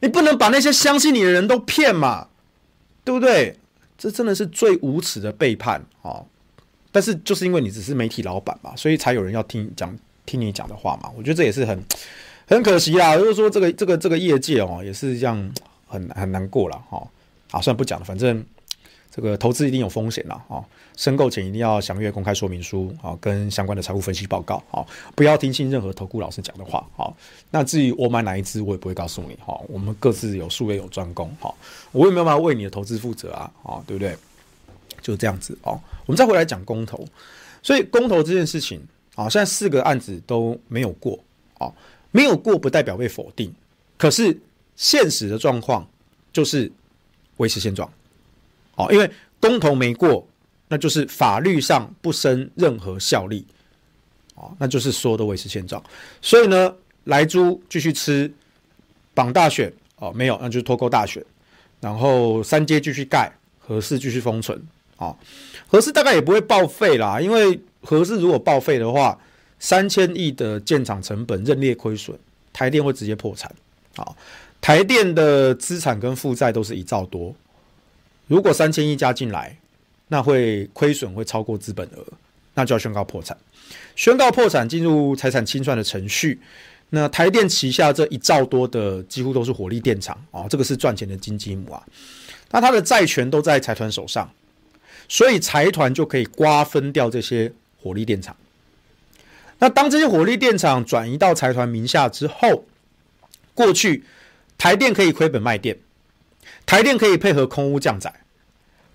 [0.00, 2.28] 你不能把那些相信你的人都骗嘛？
[3.04, 3.58] 对不对？
[3.96, 6.26] 这真的是最无耻的背叛啊、哦！
[6.90, 11.10] 但是就是因为你只是媒体老板嘛，所以才有人要听讲听你讲的话嘛。
[11.16, 11.82] 我觉得这也是很
[12.46, 13.16] 很可惜啦。
[13.16, 15.52] 就是说这个这个这个业界哦，也是这样
[15.86, 17.02] 很很难过了哈。
[17.50, 18.44] 好、算不讲了，反正。
[19.14, 20.58] 这个投资一定有风险了啊！
[20.96, 27.06] 申购前一定要详阅公开说明书啊，跟相关的财务分析报告啊，不要听信任何投顾老师讲的话啊。
[27.52, 29.56] 那至于我买哪一支，我也不会告诉你哈。
[29.68, 31.54] 我们各自有术业有专攻哈，
[31.92, 34.16] 我也没有办法为你的投资负责啊啊，对不对？
[35.00, 35.80] 就这样子哦。
[36.06, 37.06] 我们再回来讲公投，
[37.62, 41.16] 所以公投这件事情啊，现在四个案子都没有过
[41.58, 41.72] 啊，
[42.10, 43.54] 没有过不代表被否定，
[43.96, 44.36] 可是
[44.74, 45.86] 现实的状况
[46.32, 46.72] 就是
[47.36, 47.88] 维持现状。
[48.76, 49.10] 哦，因为
[49.40, 50.26] 公投没过，
[50.68, 53.46] 那就是法律上不生任何效力，
[54.34, 55.82] 哦，那就是所有的维持现状。
[56.20, 58.32] 所以呢，莱猪继续吃，
[59.12, 61.24] 绑大选哦，没有，那就是脱钩大选。
[61.80, 64.60] 然后三阶继续盖，核四继续封存，
[64.96, 65.14] 啊，
[65.66, 69.18] 核四大概也不会报废啦，因为核四如果报废的话，
[69.58, 72.18] 三千亿的建厂成本认列亏损，
[72.54, 73.54] 台电会直接破产，
[73.96, 74.16] 啊，
[74.62, 77.34] 台电的资产跟负债都是一兆多。
[78.26, 79.56] 如果三千亿加进来，
[80.08, 82.04] 那会亏损会超过资本额，
[82.54, 83.36] 那就要宣告破产。
[83.96, 86.40] 宣告破产进入财产清算的程序。
[86.90, 91.82] 那台电旗下这一兆多的几乎都是火力电厂啊，这个是赚钱的金鸡母啊。
[92.50, 94.30] 那它的债权都在财团手上，
[95.08, 97.50] 所以财团就可以瓜分掉这些
[97.82, 98.36] 火力电厂。
[99.58, 102.64] 那当这些火力电厂转移到财团名下之后，
[103.54, 104.04] 过去
[104.56, 105.76] 台电可以亏本卖电，
[106.66, 108.12] 台电可以配合空屋降载。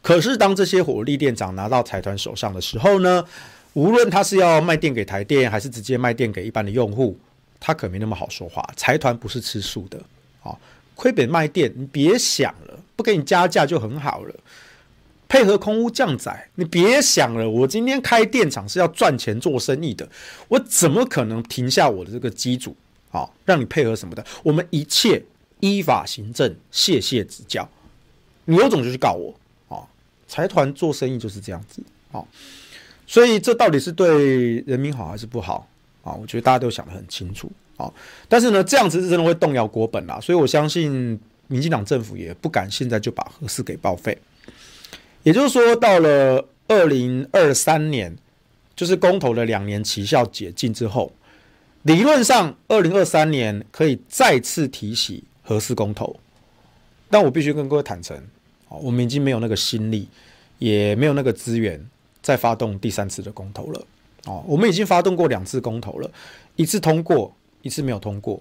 [0.02, 3.26] 可是当这些火力电厂拿到财团手上的时候呢，
[3.74, 7.18] 无论他是要卖电给台电，还是直接卖电给一般的用户，
[7.60, 8.68] 他可没那么好说话。
[8.76, 10.00] 财团不是吃素的
[10.42, 10.56] 啊，
[10.96, 14.34] 亏本卖电，你别想了，不给你加价就很好了。
[15.28, 20.10] 配合空屋降载，你别想了，我今天开电厂是要赚钱做生意的，
[20.48, 22.76] 我怎么可能停下我的这个机组
[23.12, 24.26] 啊，让你配合什么的？
[24.42, 25.22] 我们一切
[25.60, 27.68] 依法行政，谢谢指教。
[28.46, 29.34] 你有种就去告我
[29.68, 29.86] 啊！
[30.28, 32.24] 财团做生意就是这样子啊。
[33.06, 35.68] 所以这到底是对人民好还是不好
[36.04, 36.14] 啊？
[36.14, 37.92] 我觉得大家都想得很清楚啊。
[38.28, 40.20] 但是呢，这样子是真的会动摇国本啦。
[40.20, 44.18] 所以我相信民进党政府也不敢现在就把核四给报废。
[45.24, 48.16] 也就是说，到了二零二三年，
[48.76, 51.12] 就是公投的两年期效解禁之后，
[51.84, 56.16] 理论上二零二三年可以再次提起核四公投。
[57.10, 58.16] 但我必须跟各位坦诚，
[58.68, 60.08] 我们已经没有那个心力，
[60.60, 61.84] 也没有那个资源。
[62.22, 63.86] 再发动第三次的公投了，
[64.26, 66.12] 哦，我们已经发动过两次公投了，
[66.58, 68.40] 一次通过，一次没有通过，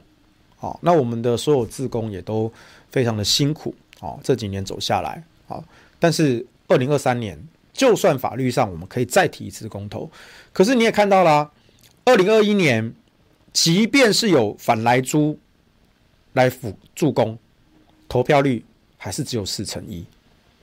[0.58, 2.52] 哦，那我们的所有自工也都
[2.90, 5.62] 非常的辛苦，哦，这几年走下来，哦，
[6.00, 7.40] 但是二零二三年，
[7.72, 10.10] 就算法律上我们可以再提一次公投，
[10.52, 11.48] 可是你也看到了，
[12.04, 12.92] 二零二一年，
[13.52, 15.38] 即便是有反莱猪
[16.32, 17.38] 来辅助攻，
[18.08, 18.64] 投票率
[18.96, 20.04] 还是只有四成一，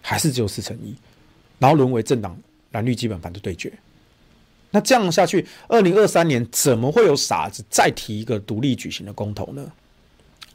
[0.01, 0.95] 还是只有四成一，
[1.59, 2.37] 然后沦为政党。
[2.71, 3.71] 蓝绿基本盘的对决，
[4.69, 9.71] 那这样下去，二零二三年怎么会有傻子再提一个独立举行的公投呢？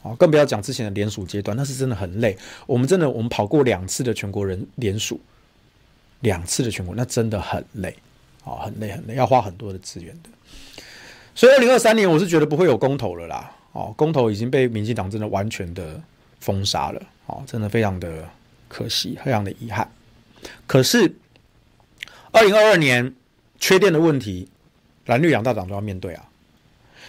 [0.03, 2.37] 哦，更不要讲之前的联署阶段，那是真的很累。
[2.67, 5.19] 我们真的，我们跑过两次的全国人联署，
[6.19, 7.97] 两次的全国，那真的很累，
[8.43, 10.29] 哦，很累很累，要花很多的资源的。
[11.33, 13.51] 所以二零二三年，我是觉得不会有公投了啦。
[13.71, 16.01] 哦，公投已经被民进党真的完全的
[16.39, 17.01] 封杀了。
[17.25, 18.29] 哦，真的非常的
[18.67, 19.89] 可惜，非常的遗憾。
[20.67, 21.13] 可是。
[22.33, 23.13] 二零二二年
[23.59, 24.47] 缺电的问题，
[25.07, 26.29] 蓝绿两大党都要面对啊。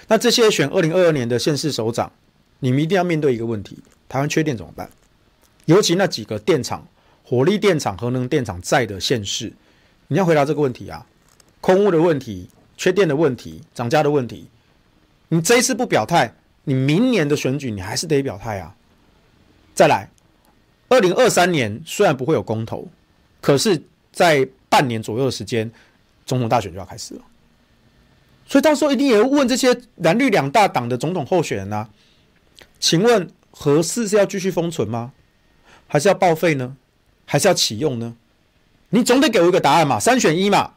[0.09, 2.11] 那这些选二零二二年的县市首长，
[2.59, 4.91] 你们一定要面对一个问题：台湾缺电怎么办？
[5.67, 6.85] 尤其那几个电厂、
[7.23, 9.53] 火力电厂、核能电厂在的县市，
[10.09, 11.07] 你要回答这个问题啊。
[11.61, 14.49] 空污的问题、缺电的问题、涨价的问题，
[15.29, 18.75] 你这一次不表态，你明年的选举你还是得表态啊。
[19.75, 20.11] 再来，
[20.89, 22.87] 二零二三年虽然不会有公投，
[23.41, 25.71] 可是，在半年左右的时间，
[26.27, 27.23] 总统大选就要开始了，
[28.47, 31.89] 所以到时候一定也会问这些蓝绿两大党的总统候选人啊，
[32.79, 35.13] 请问核四是要继续封存吗？
[35.89, 36.77] 还是要报废呢？
[37.25, 38.15] 还是要启用呢？
[38.91, 40.75] 你总得给我一个答案嘛，三选一嘛，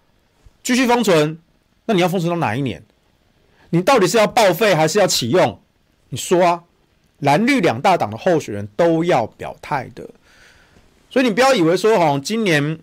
[0.64, 1.38] 继续封存，
[1.86, 2.82] 那你要封存到哪一年？
[3.72, 5.60] 你到底是要报废还是要启用？
[6.10, 6.64] 你说啊，
[7.20, 10.10] 蓝绿两大党的候选人都要表态的，
[11.10, 12.80] 所以你不要以为说哦，今年。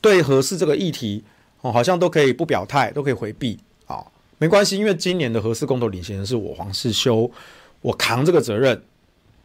[0.00, 1.24] 对核四这个议题，
[1.60, 4.06] 哦，好像都可以不表态，都可以回避啊，
[4.38, 7.28] 没关系，因为今年的核四公投领衔人是我黄世修，
[7.80, 8.80] 我扛这个责任，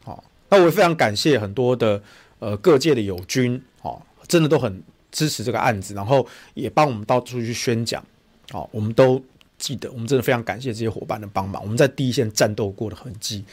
[0.04, 2.00] 好，那我非常感谢很多的
[2.38, 8.06] 呃各界的友军，哦，真的都很支持这个案子，然后也帮我们到处去宣讲，
[8.52, 9.20] 哦，我们都
[9.64, 13.46] 记得，我们真的非常感谢这些伙伴的帮忙，我们在第一线战斗过的痕迹，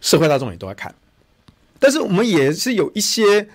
[0.00, 0.94] 社会大众也都在看，
[1.78, 3.48] 但是我们也是有一些。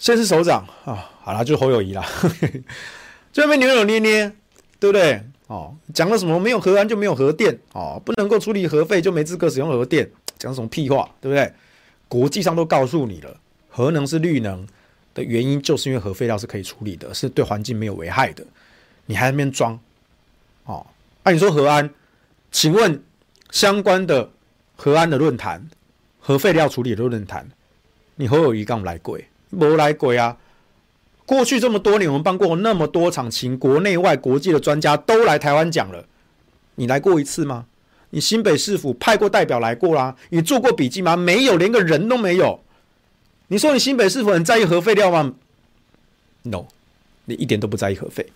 [0.00, 2.08] 先是首长啊，好啦，就是侯友谊啦，
[3.34, 4.32] 这边扭扭捏捏，
[4.78, 5.20] 对不对？
[5.48, 6.38] 哦，讲了什么？
[6.38, 10.08] 没有核安就没有核电哦，不能够处理核废就没资格使用核电，
[10.38, 11.52] 讲什么屁话，对不对？
[12.06, 14.64] 国际上都告诉你了，核能是绿能
[15.14, 18.46] 的原因，就是因为核废料是可以处理的，是对环境没有危害的，
[19.06, 19.76] 你还在那边装？
[20.68, 20.86] 哦，
[21.22, 21.88] 按、你说核安，
[22.52, 23.02] 请问
[23.50, 24.30] 相关的
[24.76, 25.66] 核安的论坛、
[26.20, 27.48] 核废料处理的论坛，
[28.16, 29.26] 你侯友宜刚来鬼？
[29.48, 30.36] 没来鬼啊！
[31.24, 36.04] 过去这么多年，我们办过那么多场，请国内外国际的专家都来台湾讲了。
[36.74, 37.64] 你来过一次吗？
[38.10, 40.14] 你新北市府派过代表来过啦？
[40.28, 41.16] 你做过笔记吗？
[41.16, 42.60] 没有，连个人都没有。
[43.46, 45.34] 你说你新北市府很在意核废料吗
[46.42, 46.66] ？No，
[47.24, 48.30] 你一点都不在意核废。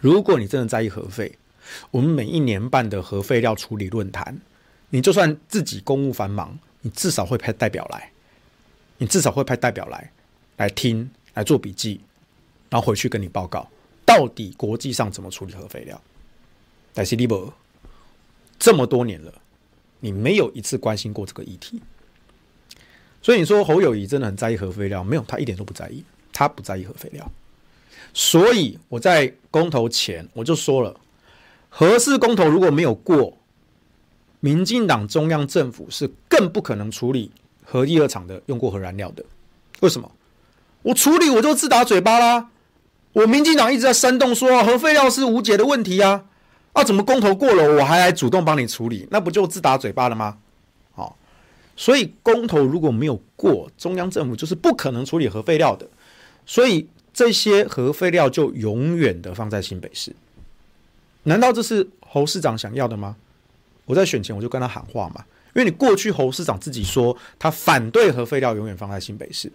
[0.00, 1.36] 如果你真的在意核废，
[1.90, 4.40] 我们每一年办的核废料处理论坛，
[4.90, 8.12] 你就算自己公务繁忙，你至少会派代表来。
[9.00, 10.10] 你至少会派代表来，
[10.56, 12.00] 来听，来做笔记，
[12.68, 13.70] 然后回去跟你报告，
[14.04, 16.00] 到底国际上怎么处理核废料。
[16.92, 17.52] 但是你不，
[18.58, 19.32] 这么多年了，
[20.00, 21.80] 你没有一次关心过这个议题。
[23.22, 25.04] 所以你说侯友宜真的很在意核废料？
[25.04, 27.30] 没有，他一点都不在意，他不在意核废料。
[28.18, 30.92] 所以我在公投前我就说了，
[31.68, 33.38] 核四公投如果没有过，
[34.40, 37.30] 民进党中央政府是更不可能处理
[37.64, 39.24] 核一、二厂的用过核燃料的。
[39.78, 40.10] 为什么？
[40.82, 42.50] 我处理我就自打嘴巴啦！
[43.12, 46.24] 我民进党一直在煽动说核废料是无解的问题啊！
[46.72, 49.06] 啊，怎么公投过了我还来主动帮你处理？
[49.12, 50.38] 那不就自打嘴巴了吗？
[50.92, 51.16] 好，
[51.76, 55.86] 所以公投如果没有过，中央政府就是不可能处理核废料的。
[56.44, 60.14] 所以这些核废料就永远的放在新北市。
[61.24, 63.16] 难道这是侯市长想要的吗？
[63.86, 69.50] 我在选前我就跟他喊话嘛，因为你过去侯市长自己说他反对核废料永远放在新北市。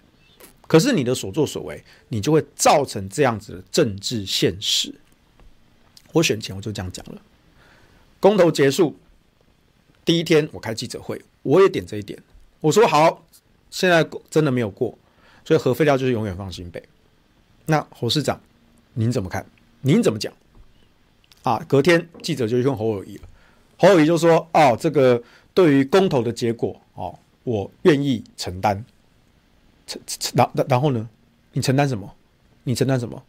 [0.67, 4.93] 可是你的所作所为，你就会造成这样子的政治现实。
[6.11, 7.21] 我选前我就这样讲了，
[8.19, 8.97] 公投结束
[10.03, 12.21] 第一天，我开记者会，我也点这一点，
[12.59, 13.25] 我说好，
[13.69, 14.97] 现在真的没有过，
[15.45, 16.83] 所以核废料就是永远放新北。
[17.65, 18.39] 那侯市长，
[18.93, 19.45] 您怎么看？
[19.81, 20.31] 您怎么讲？
[21.43, 23.27] 啊，隔天记者就去问侯友谊了，
[23.77, 25.21] 侯友谊就说：“哦，这个
[25.53, 28.83] 对于公投的结果，哦，我愿意承担。”
[29.85, 30.01] 承
[30.33, 31.09] 然然然后呢？
[31.51, 32.13] 你承担什么？
[32.63, 33.21] 你承担什么？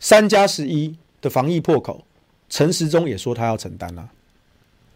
[0.00, 2.04] 三加十一的防疫破口，
[2.48, 4.08] 陈时中也说他要承担啊。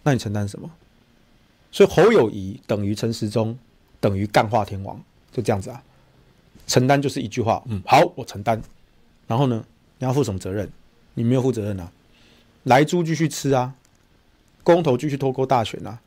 [0.02, 0.70] 那你承担什么？
[1.70, 3.56] 所以侯友谊等于陈时中，
[4.00, 4.98] 等于干化天王，
[5.30, 5.82] 就这样子啊。
[6.66, 8.60] 承担就是一句话，嗯，好，我承担。
[9.26, 9.64] 然后呢？
[9.98, 10.68] 你要负什么责任？
[11.14, 11.90] 你没有负责任啊。
[12.64, 13.74] 莱猪继续吃啊，
[14.62, 16.00] 公投继续脱钩大选啊，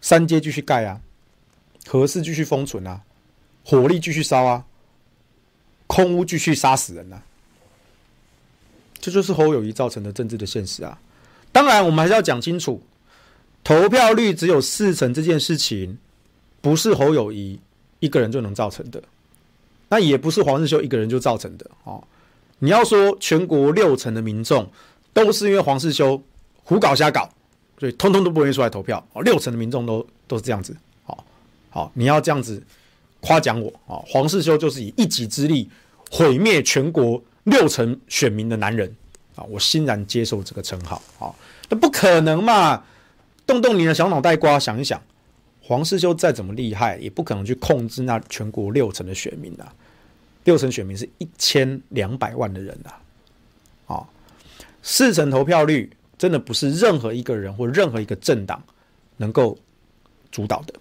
[0.00, 1.00] 三阶继续盖啊，
[1.86, 3.02] 核四继续封存啊。
[3.64, 4.64] 火力继续烧啊，
[5.88, 7.22] 空屋继续杀死人呐、啊，
[9.00, 11.00] 这就是侯友谊造成的政治的现实啊。
[11.50, 12.80] 当然，我们还是要讲清楚，
[13.64, 15.98] 投票率只有四成这件事情，
[16.60, 17.58] 不是侯友谊
[17.98, 19.02] 一个人就能造成的，
[19.88, 22.02] 那也不是黄世修一个人就造成的哦。
[22.58, 24.68] 你要说全国六成的民众
[25.12, 26.22] 都是因为黄世修
[26.62, 27.28] 胡搞瞎搞，
[27.78, 29.22] 所以通通都不愿意出来投票哦。
[29.22, 31.24] 六成的民众都都是这样子，好，
[31.70, 32.62] 好，你要这样子。
[33.20, 35.68] 夸奖我啊，黄世修就是以一己之力
[36.12, 38.94] 毁灭全国六成选民的男人
[39.34, 39.42] 啊！
[39.48, 41.34] 我欣然接受这个称号啊！
[41.68, 42.84] 那不可能嘛！
[43.44, 45.00] 动动你的小脑袋瓜想一想，
[45.66, 49.74] 黄世修再怎么厉害，也不可能去控制那全国六成的选民啊！
[50.44, 53.02] 六成选民是一千两百万的人啊！
[53.92, 54.06] 啊，
[54.80, 58.62] 四成投票率真的不是任何一个人或任何一个政党
[59.16, 59.58] 能够
[60.30, 60.74] 主导的。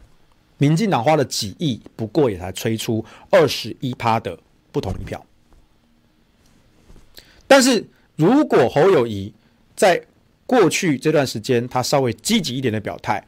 [0.60, 4.38] 民进党花了几亿，不过也才吹出二十一趴的
[4.72, 5.26] 不同意票。
[7.48, 7.84] 但是
[8.16, 9.34] 如果侯友谊
[9.76, 10.00] 在
[10.46, 13.26] 过去这段时间他稍微积极一点的表态，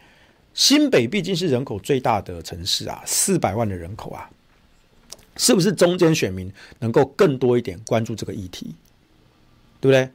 [0.58, 4.28] 新北毕竟是人口最大的城市啊，四百万的人口啊，
[5.38, 8.74] 是不是中间选民能够更多一点关注这个议题？
[9.80, 10.10] 对不对？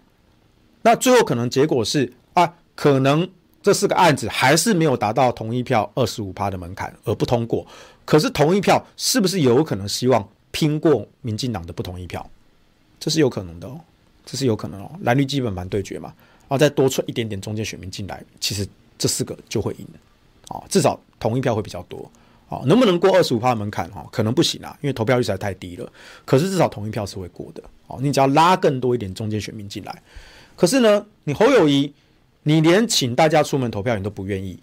[0.83, 3.31] 那最后可能结果是啊，可能。
[3.63, 7.65] 这四个案子还是没有达到同意票二十五趴的门槛而不通过，
[8.05, 12.29] 可是同意票是不是有可能希望拼过民进党的不同意票？
[12.99, 13.81] 这是有可能的哦，
[14.27, 14.91] 这是有可能哦。
[15.03, 18.67] 蓝绿基本盘对决嘛，然后再多出一点点中间选民进来，其实
[18.99, 19.87] 这四个就会赢
[20.53, 22.11] 哦，至少同一票会比较多
[22.49, 22.63] 哦。
[22.67, 23.91] 能不能过二十五趴的门槛？
[23.91, 25.93] 哈，可能不行啊，因为投票率实在太低了。
[26.25, 27.99] 可是至少同一票是会过的哦。
[28.01, 30.03] 你只要拉更多一点中间选民进来，
[30.55, 31.93] 可是呢，你侯友谊。
[32.45, 34.59] 你连请大家出门投票你都不愿意，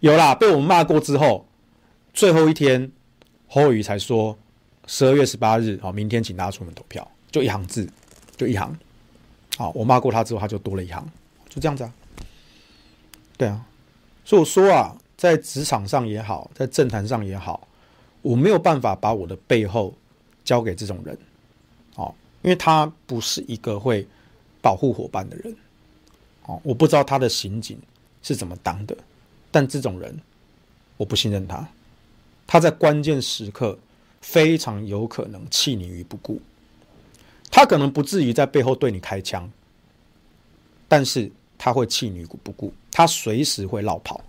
[0.00, 1.46] 有啦，被我们骂过之后，
[2.12, 2.90] 最后一天
[3.46, 4.36] 侯友谊才说
[4.88, 7.88] 十二月十八日，好，明天请大家出门投票，就一行字，
[8.36, 8.76] 就一行，
[9.56, 11.08] 好，我骂过他之后，他就多了一行，
[11.48, 11.92] 就这样子啊，
[13.38, 13.64] 对啊，
[14.24, 14.92] 所以我说啊，
[15.22, 17.68] 在职场上也好，在政坛上也好，
[18.22, 19.94] 我没有办法把我的背后
[20.42, 21.16] 交给这种人，
[21.94, 22.12] 哦，
[22.42, 24.04] 因为他不是一个会
[24.60, 25.56] 保护伙伴的人。
[26.46, 27.78] 哦，我不知道他的刑警
[28.20, 28.96] 是怎么当的，
[29.52, 30.20] 但这种人
[30.96, 31.64] 我不信任他。
[32.44, 33.78] 他在关键时刻
[34.22, 36.40] 非常有可能弃你于不顾。
[37.48, 39.48] 他可能不至于在背后对你开枪，
[40.88, 44.20] 但是他会弃你于不顾，他随时会落跑。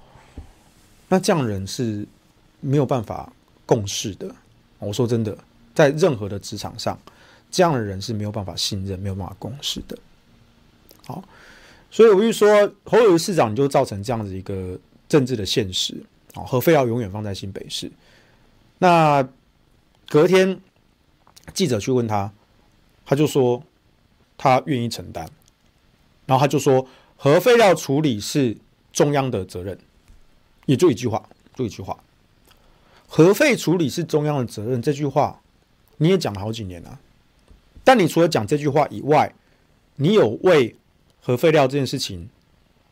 [1.13, 2.03] 那这样人是
[2.59, 3.31] 没有办法
[3.67, 4.33] 共事的。
[4.79, 5.37] 我说真的，
[5.75, 6.99] 在任何的职场上，
[7.51, 9.95] 这样的人是没有办法信任、没有办法共事的。
[11.05, 11.23] 好。
[11.91, 14.75] 所以我就说，侯友宜市长你就造成这样子一个
[15.07, 16.03] 政治的现实
[16.33, 17.91] 啊，核废料永远放在新北市。
[18.79, 19.23] 那
[20.09, 20.59] 隔天
[21.53, 22.33] 记者去问他，
[23.05, 23.61] 他就说
[24.35, 25.29] 他愿意承担，
[26.25, 28.57] 然后他就说核废料处理是
[28.91, 29.77] 中央的责任，
[30.65, 31.97] 也就一句话，就一句话，
[33.07, 34.81] 核废处理是中央的责任。
[34.81, 35.41] 这句话
[35.97, 36.99] 你也讲了好几年了，
[37.83, 39.33] 但你除了讲这句话以外，
[39.95, 40.75] 你有为
[41.21, 42.29] 核废料这件事情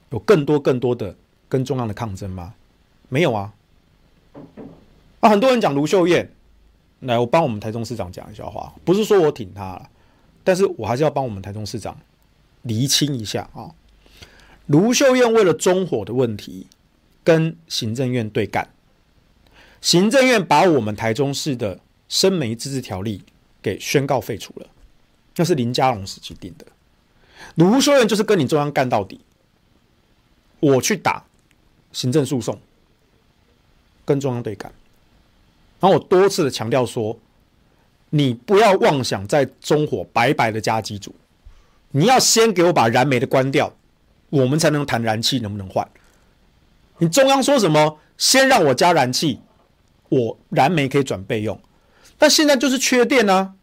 [0.09, 1.15] 有更多更多的
[1.49, 2.53] 跟中央的抗争吗？
[3.09, 3.53] 没有啊。
[5.19, 6.31] 啊，很多人讲卢秀燕，
[7.01, 9.89] 来，我帮我们台中市长讲一下话，不是说我挺他了，
[10.43, 11.97] 但是我还是要帮我们台中市长
[12.61, 13.71] 厘清一下啊。
[14.67, 16.67] 卢秀燕为了中火的问题
[17.23, 18.69] 跟行政院对干，
[19.79, 23.23] 行政院把我们台中市的生煤自治条例
[23.61, 24.67] 给宣告废除了，
[25.35, 26.65] 那是林佳龙时期定的。
[27.55, 29.19] 卢秀燕就是跟你中央干到底，
[30.59, 31.23] 我去打
[31.91, 32.59] 行政诉讼，
[34.05, 34.71] 跟中央对干。
[35.79, 37.17] 然后我多次的强调说，
[38.11, 41.13] 你不要妄想在中火白白的加机组，
[41.91, 43.73] 你要先给我把燃煤的关掉，
[44.29, 45.87] 我们才能谈燃气能不能换。
[47.01, 47.97] 你中央说什么？
[48.15, 49.41] 先让我加燃气，
[50.09, 51.59] 我燃煤可以转备用，
[52.19, 53.55] 但现在就是缺电啊，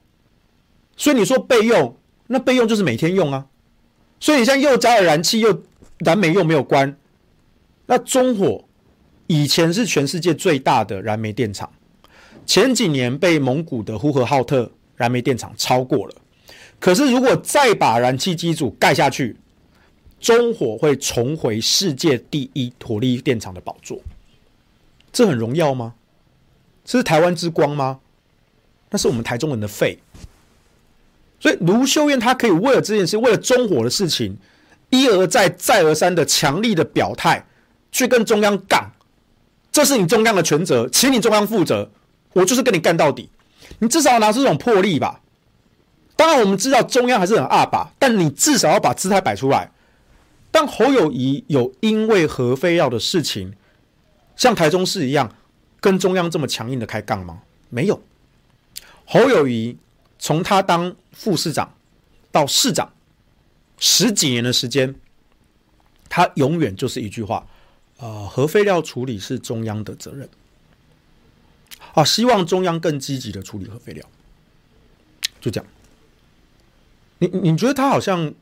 [0.97, 3.47] 所以你说备用，那备用就是每天用啊，
[4.18, 5.62] 所以你现在又加了燃气，又
[5.99, 6.97] 燃煤又没有关，
[7.86, 8.64] 那中火
[9.28, 11.70] 以前是全世界最大的燃煤电厂。
[12.45, 16.14] 前几年被蒙古的呼和浩特燃煤电厂超过了，
[16.80, 19.36] 可是如果再把燃气机组盖下去，
[20.20, 24.00] 中火会重回世界第一火力电厂的宝座，
[25.12, 25.94] 这很荣耀吗？
[26.84, 28.00] 这是台湾之光吗？
[28.90, 29.98] 那是我们台中人的肺。
[31.38, 34.36] 所以卢秀燕她可以为了这件事，为了中火的事情，
[34.90, 37.44] 一而再、再而三的强力的表态，
[37.92, 38.90] 去跟中央杠，
[39.70, 41.90] 这是你中央的权责，请你中央负责。
[42.32, 43.28] 我就是跟你干到底，
[43.78, 45.20] 你至少要拿出这种魄力吧。
[46.16, 49.70] 当然，我们知道中央还是很二吧，但你至少要把姿态摆出来。
[50.51, 53.55] 但侯友宜有因为核废料的事情，
[54.36, 55.34] 像台中市一样
[55.80, 57.42] 跟中央这么强硬的开杠吗？
[57.68, 58.03] 没有。
[59.05, 59.76] 侯友宜
[60.18, 61.74] 从他当副市长
[62.30, 62.92] 到市长
[63.78, 64.94] 十几年的时间，
[66.09, 67.46] 他永远就是一句话：
[67.99, 70.28] 呃，核废料处理是中央的责任。
[71.94, 74.05] 啊，希望中央更积极的处理核废料，
[75.40, 75.70] 就这样。
[77.18, 78.32] 你你觉得他好像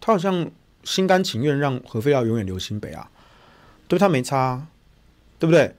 [0.00, 0.50] 他好像
[0.84, 3.10] 心甘情愿让核废料永远留新北啊？
[3.88, 4.66] 对他没差，
[5.38, 5.74] 对不对？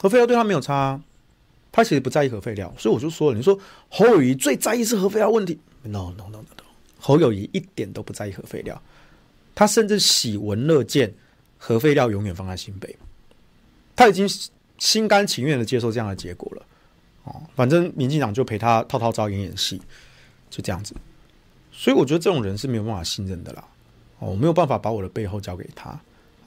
[0.00, 1.00] 核废料对他没有差，
[1.70, 3.58] 他其实不在意核废料，所以我就说了，你说
[3.88, 6.64] 侯友谊最在意是核废料问题？No No No No No，
[6.98, 8.80] 侯友谊一点都不在意核废料，
[9.54, 11.14] 他甚至喜闻乐见
[11.58, 12.96] 核废料永远放在新北，
[13.96, 14.28] 他已经。
[14.78, 16.66] 心甘情愿的接受这样的结果了，
[17.22, 19.80] 哦，反正民进党就陪他套套招演演戏，
[20.50, 20.92] 就这样子。
[21.70, 23.64] 所以我觉得这种人是没有办法信任的啦，
[24.30, 25.90] 我没有办法把我的背后交给他。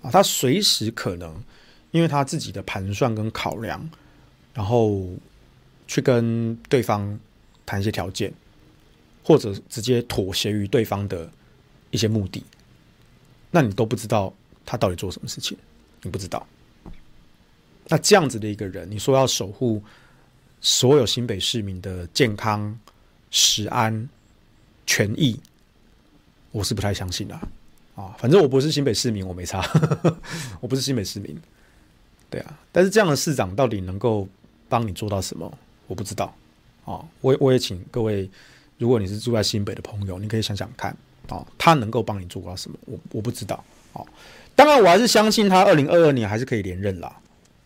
[0.01, 1.43] 啊，他随时可能
[1.91, 3.89] 因为他自己的盘算跟考量，
[4.53, 5.03] 然后
[5.88, 7.19] 去跟对方
[7.65, 8.32] 谈一些条件，
[9.23, 11.30] 或者直接妥协于对方的
[11.91, 12.43] 一些目的，
[13.51, 14.34] 那你都不知道
[14.65, 15.57] 他到底做什么事情，
[16.01, 16.45] 你不知道。
[17.88, 19.82] 那这样子的一个人，你说要守护
[20.59, 22.78] 所有新北市民的健康、
[23.32, 24.09] 食安、
[24.86, 25.39] 权益，
[26.51, 27.39] 我是不太相信的，
[27.96, 28.16] 啊。
[28.18, 29.64] 反正我不是新北市民，我没差，
[30.62, 31.36] 我不是新北市民。
[32.30, 34.28] 对啊，但是这样的市长到底能够
[34.68, 35.52] 帮你做到什么？
[35.88, 36.34] 我不知道
[36.86, 37.00] 啊。
[37.22, 38.30] 我我也请各位，
[38.78, 40.96] 如果你是住在新北的朋友，你可以想想看
[41.30, 42.78] 啊，他能够帮你做到什么？
[42.86, 44.02] 我我不知道啊。
[44.56, 47.08] 当然，我还是相信他二零二二年还是可以连任啦。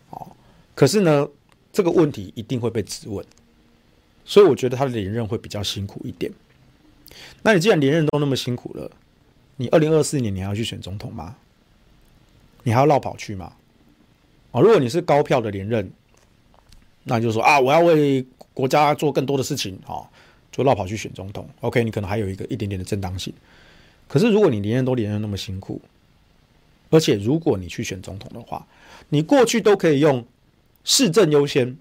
[0.09, 0.25] 啊
[0.75, 1.27] 可是呢，
[1.73, 3.25] 这个问题一定会被质问，
[4.25, 6.31] 所以我觉得他的连任会比较辛苦一点。
[7.43, 8.89] 那你既然连任都那么辛苦了，
[9.61, 11.35] 你二零二四年你还要去选总统吗？
[12.63, 13.51] 你还要绕跑去吗？
[14.53, 15.91] 啊，如果你是高票的连任，
[17.03, 20.07] 那就说啊，我要为国家做更多的事情，啊，
[20.49, 21.45] 就绕跑去选总统。
[21.59, 23.33] OK，你可能还有一个一点点的正当性。
[24.07, 25.81] 可是如果你连任都连任那么辛苦，
[26.89, 28.65] 而且如果你去选总统的话，
[29.09, 30.25] 你过去都可以用。
[30.85, 31.77] 市政优先，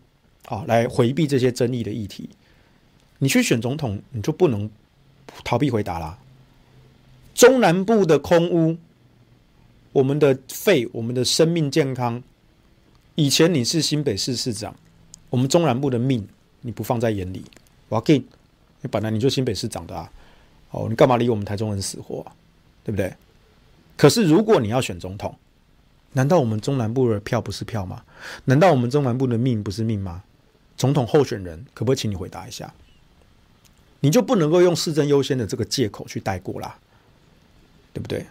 [0.47, 2.29] 啊，来回避这些争议的议题。
[3.18, 4.68] 你去选总统，你就不能
[5.45, 6.18] 逃避回答啦。
[7.39, 8.76] 中南部的空屋，
[9.93, 12.20] 我们的肺，我们的生命健康。
[13.14, 14.74] 以前你是新北市市长，
[15.30, 16.26] 我们中南部的命
[16.62, 17.45] 你不放在眼里，
[17.91, 18.24] 我要给你，
[18.80, 20.11] 你本来你就新北市长的啊，
[20.72, 22.34] 哦，你干嘛理我们台中人死活啊？
[22.82, 23.14] 对不对？
[23.97, 25.32] 可是如果你要选总统，
[26.14, 28.03] 难道我们中南部的票不是票吗？
[28.47, 30.24] 难道我们中南部的命不是命吗？
[30.76, 32.74] 总统候选人，可不可以请你回答一下？
[34.01, 36.76] 你就不能够用市政优先的这个借口去带过啦，
[37.99, 38.27] 对不对？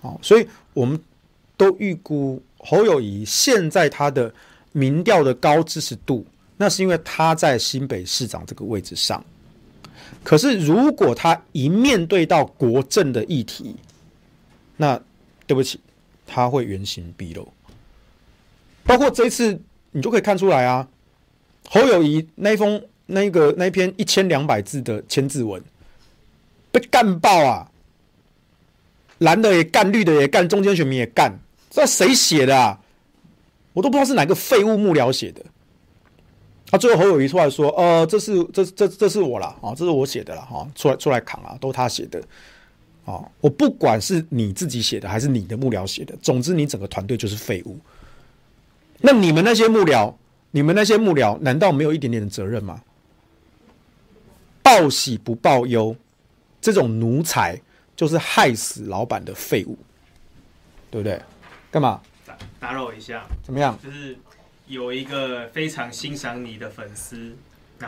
[0.00, 1.00] 哦，所以我们
[1.56, 4.32] 都预估侯友谊现在他的
[4.72, 9.24] 民调的高支持度，那是因为他在新北市长这个位置上，
[10.24, 13.76] 可是如果他一面对到国政的议题，
[14.76, 15.00] 那
[15.46, 15.78] 对不起，
[16.26, 17.46] 他会原形毕露。
[18.84, 19.60] 包括这一次，
[19.92, 20.88] 你就可以看出来啊，
[21.68, 25.62] 侯友谊那封那个那篇一千两百字的千字文
[26.72, 27.70] 被干爆啊，
[29.22, 31.32] 蓝的也干，绿的也干，中间选民也干，
[31.70, 32.78] 这谁写的啊？
[33.72, 35.42] 我都不知道是哪个废物幕僚写的。
[36.70, 42.18] 他、最后侯友谊出来说：“呃，这是这这这是我啦，啊，这是我写的啦，哈，出来出来扛啊，都他写的，
[43.04, 47.78] 啊，我不管是你自己写的还是你的幕僚写的，总之你整个团队就是废物。
[49.00, 50.14] 那你们那些幕僚，
[50.50, 52.82] 你们那些幕僚，难道没有一点点的责任吗？
[54.62, 55.94] 报喜不报忧，
[56.60, 57.60] 这种奴才
[57.96, 59.78] 就是害死老板的废物，
[60.90, 61.20] 对不对？
[61.70, 62.00] 干嘛？
[62.26, 63.78] 打打扰我一下，怎么样？
[63.82, 64.16] 就是。”
[64.68, 67.36] 有一个非常欣赏你的粉丝，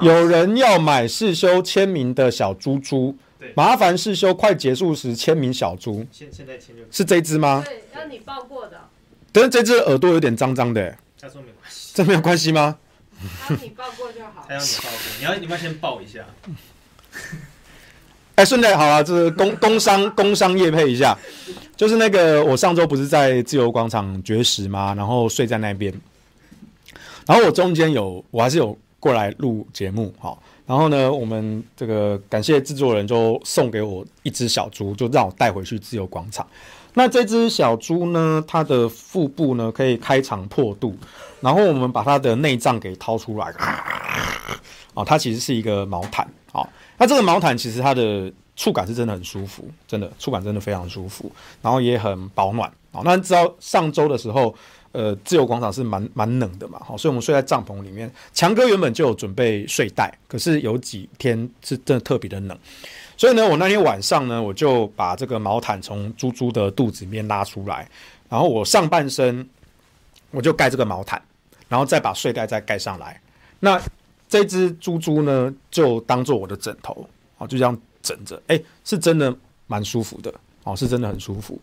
[0.03, 6.05] 有人要买世修签名的小猪猪，对，麻烦世修快结束时签名小猪。
[6.13, 7.63] 现现在签就是这只吗？
[7.65, 8.89] 对，要你抱过的。
[9.33, 12.77] 但是这只耳朵有点脏脏的，他说没关系，这没有关系吗？
[13.47, 14.45] 他你抱过就好。
[14.47, 16.27] 他要你抱过，你要你要先抱一下。
[18.37, 21.17] 哎，顺带好啊，这是工工商工商业配一下，
[21.77, 24.93] 就是那个我上周不是在自由广场绝食吗？
[24.97, 25.93] 然后睡在那边。
[27.27, 36.47] 然后我中间有，我还是有过来录节目，好，然后呢，我们这个感谢制作人就送给我一只小猪，就让我带回去自由广场。
[36.93, 40.95] 那这只小猪呢，它的腹部呢可以开肠破肚，
[41.41, 43.47] 然后我们把它的内脏给掏出来，
[44.93, 46.69] 啊，它其实是一个毛毯，好，
[46.99, 51.31] 那这个毛毯其实它的触感是真的很舒服，真的触感真的非常舒服，
[51.63, 54.55] 然后也很保暖，好，那知道上周的时候。
[54.97, 58.09] 呃，自由广场是蛮蛮冷的嘛，好，所以我们睡在帐篷里面。
[58.33, 62.57] 强哥原本就有准备睡袋，可是有几天是真的特别的冷，
[63.17, 67.89] 所以呢，我那天晚上呢，我就把这个毛毯从猪猪的肚子里面拉出来，
[68.29, 69.45] 然后我上半身
[70.31, 71.21] 我就盖这个毛毯，
[71.69, 73.21] 然后再把睡袋再盖上来。
[73.59, 73.83] 那
[74.35, 77.09] 这只猪猪呢，就当做我的枕头，
[77.39, 79.35] 啊，就这样枕着，哎，是真的
[79.69, 81.61] 蛮舒服的，哦，是真的很舒服。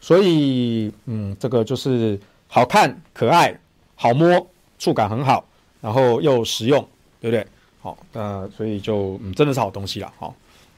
[0.00, 2.18] 所以，嗯，这个就是。
[2.46, 3.58] 好看、可爱、
[3.96, 4.46] 好摸、
[4.78, 5.44] 触感很好，
[5.80, 6.86] 然后又实用，
[7.20, 7.44] 对不对？
[7.80, 10.12] 好，那所以就嗯，真的是好东西啦。
[10.20, 10.32] 好，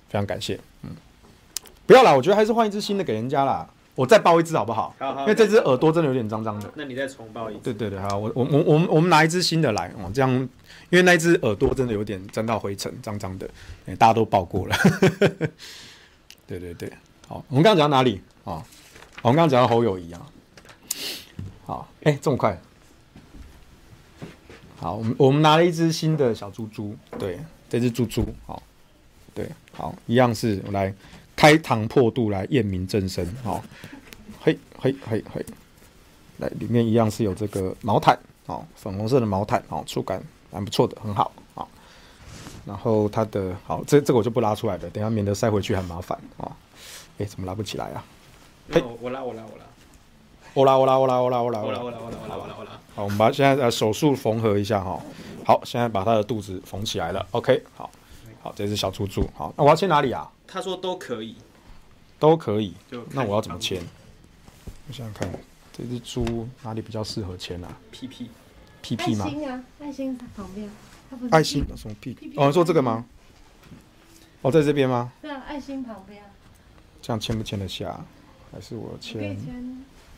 [0.08, 0.58] 非常感谢。
[0.80, 0.90] 嗯，
[1.84, 3.68] 不要啦，我觉得还是换一只新的给人家啦。
[3.96, 4.94] 我再抱一只好不好？
[4.98, 6.70] 好，好，因为这只耳朵真的有点脏脏的。
[6.76, 7.60] 那你再重抱一只。
[7.60, 10.48] 对对对，好，我我我我们我们拿一只新的来哦，这样，因
[10.92, 13.48] 为那只耳朵真的有点沾到灰尘，脏脏的。
[13.98, 14.76] 大家都抱过了。
[16.46, 16.92] 对对对，
[17.26, 18.62] 好，我们刚刚讲到哪里啊？
[19.22, 20.20] 我们刚刚讲到侯友宜啊。
[21.64, 22.56] 好，哎、欸，这么快？
[24.78, 28.62] 好，我们我们拿了一只新的小猪猪，对，这只猪猪，好，
[29.34, 30.94] 对，好，一样是我来
[31.36, 33.62] 开膛破肚来验明正身，好，
[34.40, 35.44] 嘿，嘿，嘿，嘿，
[36.38, 41.68] 来，里面一样是有这个毛毯，哦，粉红色的毛毯，哦，触感蛮不错的，很好，好，
[42.64, 46.50] 然后它的，好，这这个我就不拉出来了，等下免得塞回去很麻烦，啊，
[47.18, 48.02] 哎，怎么拉不起来啊？
[48.72, 49.64] 嘿，我拉，我拉，我拉。
[50.54, 52.80] 欧啦欧啦欧啦欧啦欧啦欧啦欧啦欧啦欧啦欧啦！
[52.94, 54.98] 好，我们把现在呃手术缝合一下哈。
[55.44, 57.26] 好，现在把他的肚子缝起来了。
[57.32, 57.90] OK，好，
[58.46, 59.28] 好，这是小猪猪。
[59.34, 60.30] 好，那我要签哪里啊？
[60.46, 61.34] 他说都可以，
[62.16, 62.74] 都可以。
[63.10, 63.82] 那我要怎么签？
[64.86, 65.28] 我想想看，
[65.72, 67.76] 这只猪哪里比较适合签啊？
[67.90, 68.30] 屁屁，
[68.80, 69.24] 屁屁吗？
[69.24, 70.70] 爱心啊，爱心旁边。
[71.32, 72.34] 爱心什么屁屁？
[72.36, 73.04] 哦，说这个吗？
[74.42, 75.10] 哦，在这边吗？
[75.20, 76.22] 对啊，爱心旁边。
[77.02, 77.98] 这样签不签得下？
[78.52, 79.36] 还是我签？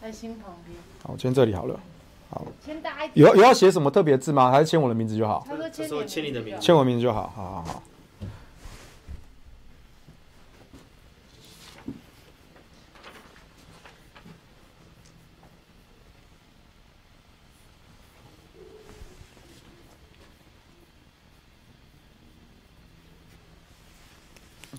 [0.03, 1.81] 爱心旁边，好，我签这里好了。
[2.29, 3.27] 好，签大一点。
[3.27, 4.51] 有有要写什么特别字吗？
[4.51, 5.47] 还是签我的名字就好？
[5.49, 5.57] 他
[5.87, 7.33] 说签你的名字，签我名字就好。
[7.35, 7.83] 好好好。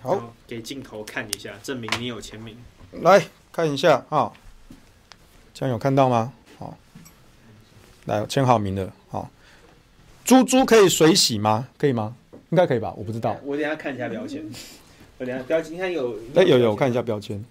[0.02, 2.56] 好，给镜头看一下，证明你有签名。
[2.92, 4.32] 来看一下啊。
[5.54, 6.32] 这样有看到吗？
[6.58, 6.78] 好，
[8.06, 8.90] 来签好名的。
[9.10, 9.30] 好，
[10.24, 11.68] 猪猪可以水洗吗？
[11.78, 12.16] 可以吗？
[12.52, 12.94] 应该可以吧？
[12.96, 13.36] 我不知道。
[13.44, 14.50] 我等下看一下标签。
[15.18, 16.18] 我等下标签，你看有？
[16.34, 17.44] 哎，有有，我看一下标签。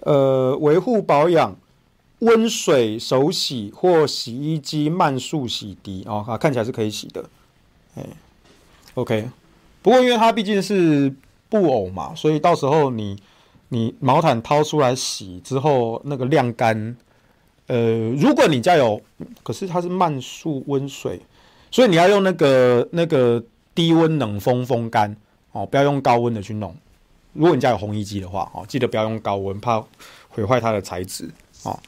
[0.00, 1.54] 呃，维护保养，
[2.20, 6.02] 温水手洗或洗衣机慢速洗涤。
[6.06, 7.28] 哦，啊，看起来是可以洗的。
[7.96, 8.06] 哎
[8.94, 9.28] ，OK。
[9.82, 11.14] 不过因为它毕竟是
[11.48, 13.16] 布偶嘛，所以到时候你。
[13.72, 16.96] 你毛毯掏出来洗之后，那个晾干，
[17.68, 19.00] 呃，如果你家有，
[19.44, 21.20] 可是它是慢速温水，
[21.70, 23.40] 所以你要用那个那个
[23.72, 25.16] 低温冷风风干
[25.52, 26.74] 哦，不要用高温的去弄。
[27.32, 29.80] 如果你家有烘衣机的话，哦，记得不要用高温，怕
[30.30, 31.30] 毁坏它的材质
[31.62, 31.78] 哦。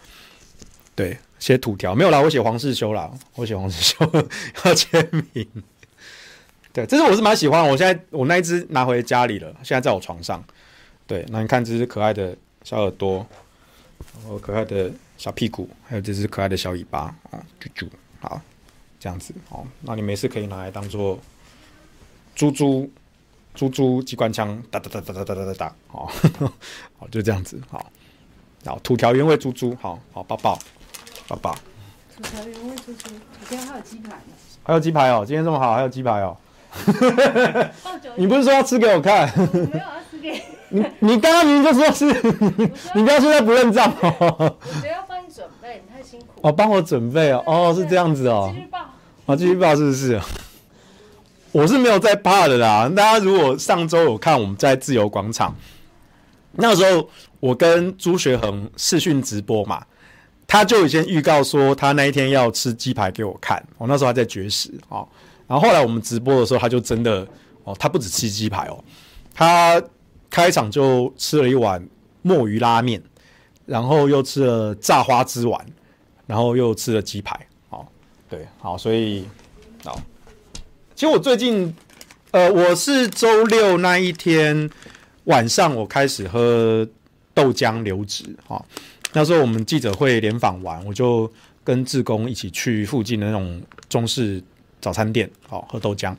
[0.95, 4.09] 对，写土条没有啦，我写黄世修啦，我写黄世修
[4.67, 5.45] 要签名。
[6.73, 10.43] 对，这是我是蛮喜欢，我现在我那一只拿回家里了，现在在我床上。
[11.07, 13.27] 对，那你看这只可爱的小耳朵，
[14.15, 17.89] 然后可爱的小屁股，还有这只可爱的小尾巴哦，啾啾，
[18.21, 18.41] 好，
[18.99, 21.19] 这样子哦，那你没事可以拿来当做
[22.35, 22.91] 猪猪
[23.55, 26.11] 猪猪机关枪，哒哒哒哒哒哒哒哒， 好，
[26.99, 27.93] 好就这样子，好，
[28.65, 30.59] 好土条原味猪猪，好好抱抱
[31.29, 31.55] 抱抱。
[32.17, 33.11] 土条原味猪猪，
[33.47, 34.33] 今天还有鸡排呢。
[34.65, 36.35] 还有鸡排哦，今天这么好，还有鸡排哦。
[38.17, 39.31] 你不是说要吃给我看？
[39.37, 40.33] 我没有要吃给
[40.71, 40.85] 你。
[41.01, 42.07] 你刚刚明明就说是，
[42.95, 44.11] 你不要现在不认账哦。
[44.39, 46.27] 我觉得要帮你准备，你太辛苦。
[46.41, 48.51] 哦，帮我准备哦，哦，是这样子哦。
[48.55, 48.79] 继续报。
[49.27, 50.19] 好，继续报是不是？
[51.53, 52.91] 我是没有在怕的啦。
[52.97, 55.55] 大家如果上周有看我们在自由广场，
[56.53, 57.07] 那时候
[57.39, 59.85] 我跟朱学恒视讯直播嘛，
[60.47, 63.63] 他就已经预告说他那一天要吃鸡排给我看。
[63.77, 65.07] 我那时候还在绝食哦。
[65.53, 67.29] 然后后来我们直播的时候，他就真的
[67.65, 68.85] 哦，他不止吃鸡排哦，
[69.35, 69.83] 他
[70.31, 71.87] 开场就吃了一碗
[72.23, 73.03] 墨鱼拉面，
[73.67, 75.63] 然后又吃了炸花枝丸，
[76.27, 77.39] 然后又吃了鸡排，
[77.69, 77.87] 哦，
[78.31, 79.29] 对，好，所以
[79.85, 80.01] 好，
[80.95, 81.77] 其实我最近，
[82.31, 84.71] 呃，我是周六那一天
[85.25, 86.89] 晚上我开始喝
[87.35, 88.65] 豆浆流质，哈，
[89.13, 91.31] 那时候我们记者会联访完，我就
[91.63, 94.43] 跟志工一起去附近的那种中式。
[94.83, 96.15] 早餐店，好喝豆浆，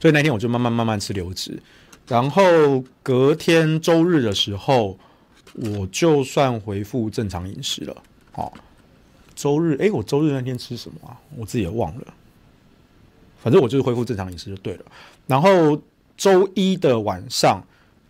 [0.00, 1.62] 所以那天我就慢慢慢慢吃流质，
[2.08, 4.98] 然后隔天周日的时候，
[5.54, 7.96] 我就算恢复正常饮食了。
[8.32, 8.52] 好，
[9.36, 11.16] 周日，诶，我周日那天吃什么啊？
[11.36, 12.14] 我自己也忘了，
[13.40, 14.84] 反正我就是恢复正常饮食就对了。
[15.28, 15.80] 然后
[16.16, 17.62] 周一的晚上，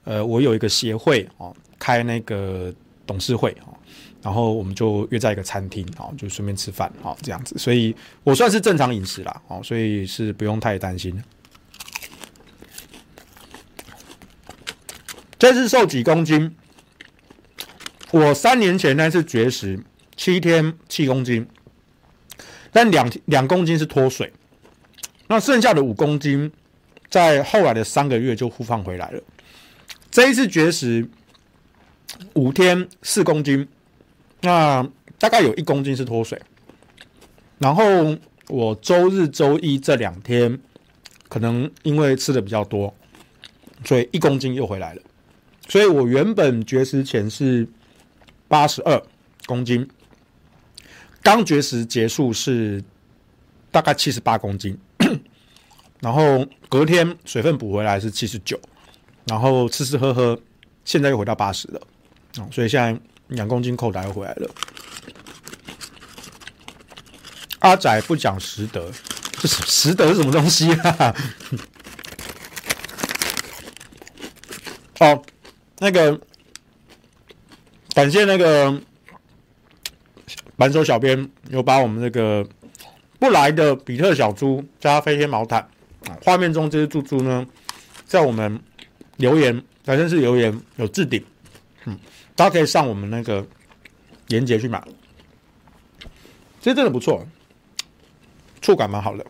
[0.04, 2.74] 呃，我有一个协会哦，开那个
[3.06, 3.76] 董事会哦。
[4.20, 7.94] 然后我们就约在一个餐厅，哦，就顺便吃饭，哦，这样子，所以
[8.24, 11.22] 我算是正常饮食啦，哦，所以是不用太担心。
[15.38, 16.52] 这次瘦几公斤？
[18.10, 19.80] 我三年前那次绝食
[20.16, 21.46] 七天七公斤，
[22.72, 24.32] 但两两公斤是脱水，
[25.28, 26.50] 那剩下的五公斤
[27.08, 29.22] 在后来的三个月就复胖回来了。
[30.10, 31.08] 这一次绝食
[32.34, 33.68] 五天四公斤。
[34.40, 36.40] 那大概有一公斤是脱水，
[37.58, 37.84] 然后
[38.46, 40.60] 我周日、周一这两天，
[41.28, 42.94] 可能因为吃的比较多，
[43.84, 45.02] 所以一公斤又回来了。
[45.66, 47.66] 所以我原本绝食前是
[48.46, 49.02] 八十二
[49.46, 49.88] 公斤，
[51.20, 52.82] 刚绝食结束是
[53.72, 54.78] 大概七十八公斤，
[56.00, 58.58] 然后隔天水分补回来是七十九，
[59.24, 60.40] 然后吃吃喝喝，
[60.84, 61.80] 现在又回到八十了，
[62.52, 62.98] 所以现在。
[63.28, 64.50] 两公斤扣打又回来了。
[67.60, 68.90] 阿仔不讲实德，
[69.40, 71.14] 这是实德是什么东西啊？
[75.00, 75.22] 哦，
[75.78, 76.20] 那个
[77.94, 78.80] 感谢那个
[80.56, 82.44] 板手小编有把我们那个
[83.18, 85.68] 不来的比特小猪加飞天毛毯，
[86.22, 87.46] 画面中这只猪猪呢，
[88.06, 88.60] 在我们
[89.16, 91.24] 留言，反正是留言有置顶，
[91.84, 91.98] 嗯。
[92.38, 93.44] 大家可以上我们那个
[94.28, 94.80] 链接去买，
[96.60, 97.26] 其实真的不错，
[98.62, 99.26] 触感蛮好的。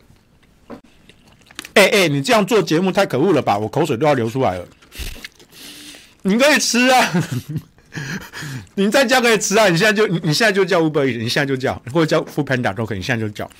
[1.72, 3.56] 哎、欸、哎、你这样做节目太可恶了吧？
[3.56, 4.68] 我口水都要流出来了。
[6.20, 7.24] 你可以吃啊，
[8.76, 9.70] 你在家可以吃啊。
[9.70, 12.98] 你现在就你你现在就叫 Uber 你现在就叫，或者叫 f o o p a n d a 都可以。
[12.98, 13.50] 你现在就叫，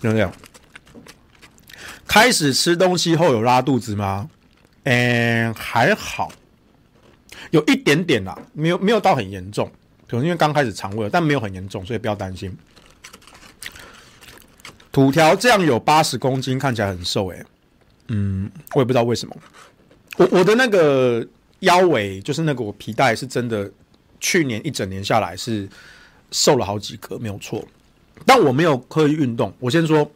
[0.00, 0.32] 就这样。
[2.06, 4.30] 开始吃东西后有拉肚子吗？
[4.84, 6.32] 嗯、欸，还好。
[7.50, 9.70] 有一点点啦，没有没有到很严重，
[10.08, 12.56] 可能因为刚开始肠胃，但没有很严重，所以不要担心。
[14.92, 17.44] 土条这样有八十公斤，看起来很瘦诶、
[18.08, 19.36] 嗯，我也不知道为什么。
[20.16, 21.26] 我我的那个
[21.60, 23.70] 腰围，就是那个我皮带，是真的，
[24.20, 25.68] 去年一整年下来是
[26.30, 27.62] 瘦了好几个，没有错。
[28.24, 29.52] 但我没有刻意运动。
[29.60, 30.10] 我先说，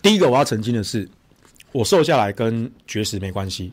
[0.00, 1.08] 第一个我要澄清的是，
[1.72, 3.72] 我瘦下来跟绝食没关系。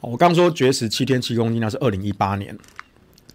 [0.00, 2.56] 我刚说绝食七天七公斤，那是二零一八年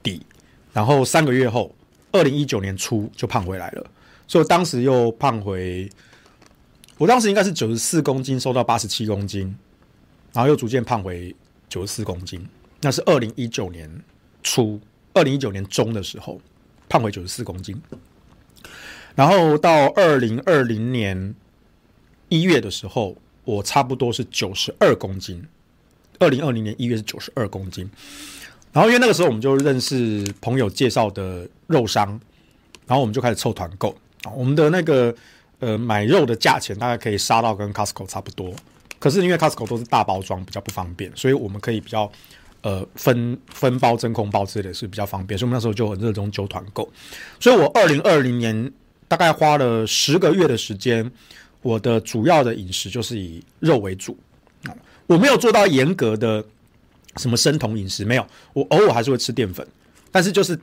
[0.02, 0.26] 底，
[0.74, 1.74] 然后三个月后，
[2.12, 3.86] 二零一九年初就胖回来了，
[4.28, 5.90] 所以我当时又胖回，
[6.98, 9.56] 我当时应该是九十四公斤，瘦到八十七公斤，
[10.34, 11.36] 然后又逐渐胖回
[11.70, 12.46] 九十四公斤，
[12.82, 13.90] 那是二零一九年
[14.42, 14.80] 初，
[15.14, 16.42] 二零一九年中的时候
[16.90, 17.80] 胖回九十四公斤，
[19.14, 21.36] 然后到二零二零年
[22.30, 25.46] 一月的时候，我差不多是九十二公斤，
[26.20, 27.90] 二零二零年一月是九十二公斤。
[28.72, 32.10] 然后因为那个时候我们就认识朋友介绍的肉商，
[32.86, 34.32] 然后我们就开始凑团购啊。
[34.36, 35.16] 我们的那个
[35.60, 38.54] 呃买肉的价钱大概可以杀到跟 Costco 差不多，
[39.00, 42.12] 可是因为 Costco 都是大包装，比较不方便，所以我们可以比较
[42.64, 46.92] 呃分分包真空包之类的是比较方便，所以我们那时候就很热衷揪团购。
[47.40, 48.72] 所以我二零二零年
[49.08, 51.10] 大概花了十个月的时间。
[51.62, 54.16] 我的主要的饮食就是以肉为主，
[55.08, 56.44] 我没有做到严格的
[57.18, 59.66] 什么生酮饮食，没有，我偶尔还是会吃淀粉，
[60.12, 60.60] 但是就是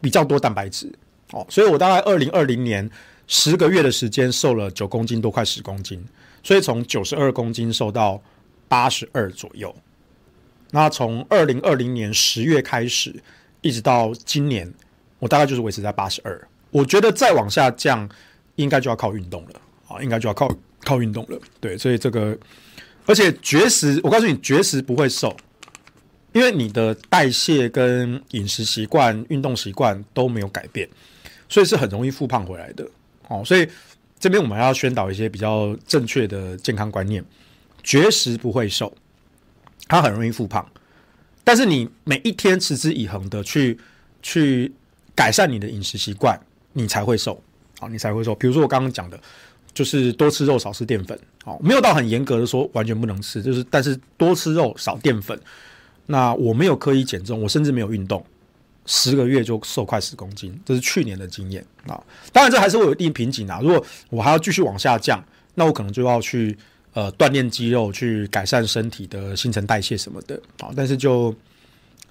[0.00, 0.92] 比较多蛋白质
[1.30, 2.88] 哦，所以我大概二零二零年
[3.26, 6.04] 十个月的时间瘦了九公斤多，快十公斤，
[6.42, 8.22] 所以从九十二公斤瘦到
[8.68, 9.74] 八十二左右。
[10.70, 13.14] 那从二零二零年十月开始，
[13.60, 14.72] 一直到今年，
[15.18, 16.48] 我大概就是维持在八十二。
[16.70, 18.08] 我觉得再往下降，
[18.56, 20.02] 应该就要靠运动了啊。
[20.02, 20.50] 应该就要靠
[20.84, 22.36] 靠运动了，对，所以这个，
[23.04, 25.36] 而且绝食，我告诉你，绝食不会瘦，
[26.32, 30.88] 因为你的代谢跟饮食习惯、运动习惯都没有改变，
[31.48, 32.88] 所以是很容易复胖回来的。
[33.26, 33.68] 哦，所以
[34.20, 37.24] 这边我们要宣导一些比较正确的健康观念：
[37.82, 38.96] 绝食不会瘦，
[39.88, 40.64] 它很容易复胖，
[41.42, 43.76] 但是你每一天持之以恒的去
[44.22, 44.72] 去
[45.14, 46.40] 改善你的饮食习惯，
[46.72, 47.42] 你才会瘦，
[47.80, 48.32] 好，你才会瘦。
[48.36, 49.20] 比如说我刚刚讲的。
[49.74, 55.38] 就是多吃肉少吃淀粉，哦，没有到很严格的说完全不能吃，就是但是多吃肉少淀粉。
[56.06, 58.22] 那我没有刻意减重，我甚至没有运动，
[58.86, 61.98] 十个月就瘦快十公斤，这是去年的经验啊。
[62.32, 63.60] 当然这还是会有一定瓶颈啊。
[63.62, 66.54] 如果我还要继续往下降，那我可能就要去
[66.92, 70.70] 呃锻炼肌肉，去改善身体的新陈代谢什么的啊。
[70.76, 71.34] 但是就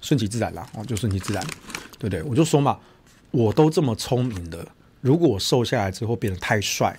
[0.00, 1.44] 顺其自然啦，哦，就顺其自然，
[1.98, 2.22] 对不对？
[2.22, 2.78] 我就说嘛，
[3.30, 4.66] 我都这么聪明的，
[5.00, 6.98] 如果我瘦下来之后变得太帅。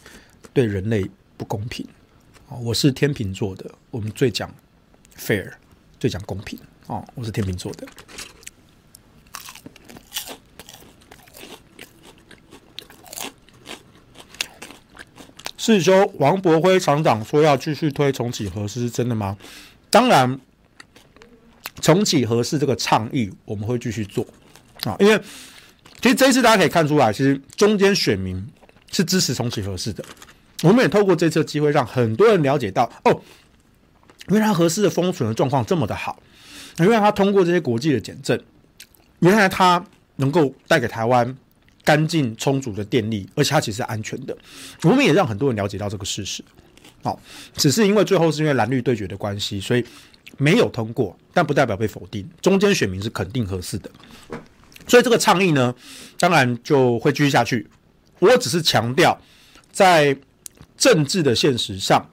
[0.54, 1.84] 对人类不公平，
[2.62, 4.54] 我是天秤座的，我们最讲
[5.18, 5.52] fair，
[6.00, 7.04] 最讲公平哦。
[7.16, 7.88] 我是天秤座的。
[15.58, 19.36] 世修王博辉厂长说要继续推重启核，是真的吗？
[19.90, 20.40] 当然，
[21.82, 24.24] 重启核四这个倡议我们会继续做
[24.84, 25.20] 啊，因为
[26.00, 28.46] 其实这一次大家可以看出来，其实中间选民
[28.92, 30.06] 是支持重启核四的。
[30.64, 33.22] 我们也透过这次机会，让很多人了解到，哦，
[34.30, 36.18] 原来核四的封存的状况这么的好，
[36.78, 38.42] 原来它通过这些国际的检证，
[39.20, 39.86] 原来它
[40.16, 41.38] 能够带给台湾
[41.84, 44.36] 干净充足的电力，而且它其实是安全的。
[44.84, 46.42] 我们也让很多人了解到这个事实。
[47.04, 47.20] 好，
[47.58, 49.86] 只是因为最后是因为蓝绿对决的关系，所以
[50.38, 52.26] 没有通过，但不代表被否定。
[52.42, 53.92] 中间选民是肯定合适的，
[54.88, 55.76] 所以这个倡议呢，
[56.18, 57.68] 当然就会继续下去。
[58.20, 59.20] 我只是强调
[59.74, 60.16] 在。
[60.84, 62.10] 政治的现实上，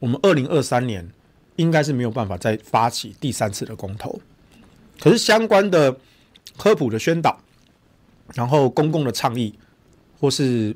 [0.00, 1.08] 我们二零二三年
[1.54, 4.20] 应该是没有办法再发起第三次的公投。
[4.98, 5.96] 可是相关的
[6.56, 7.40] 科普的宣导，
[8.34, 9.56] 然后公共的倡议，
[10.18, 10.74] 或是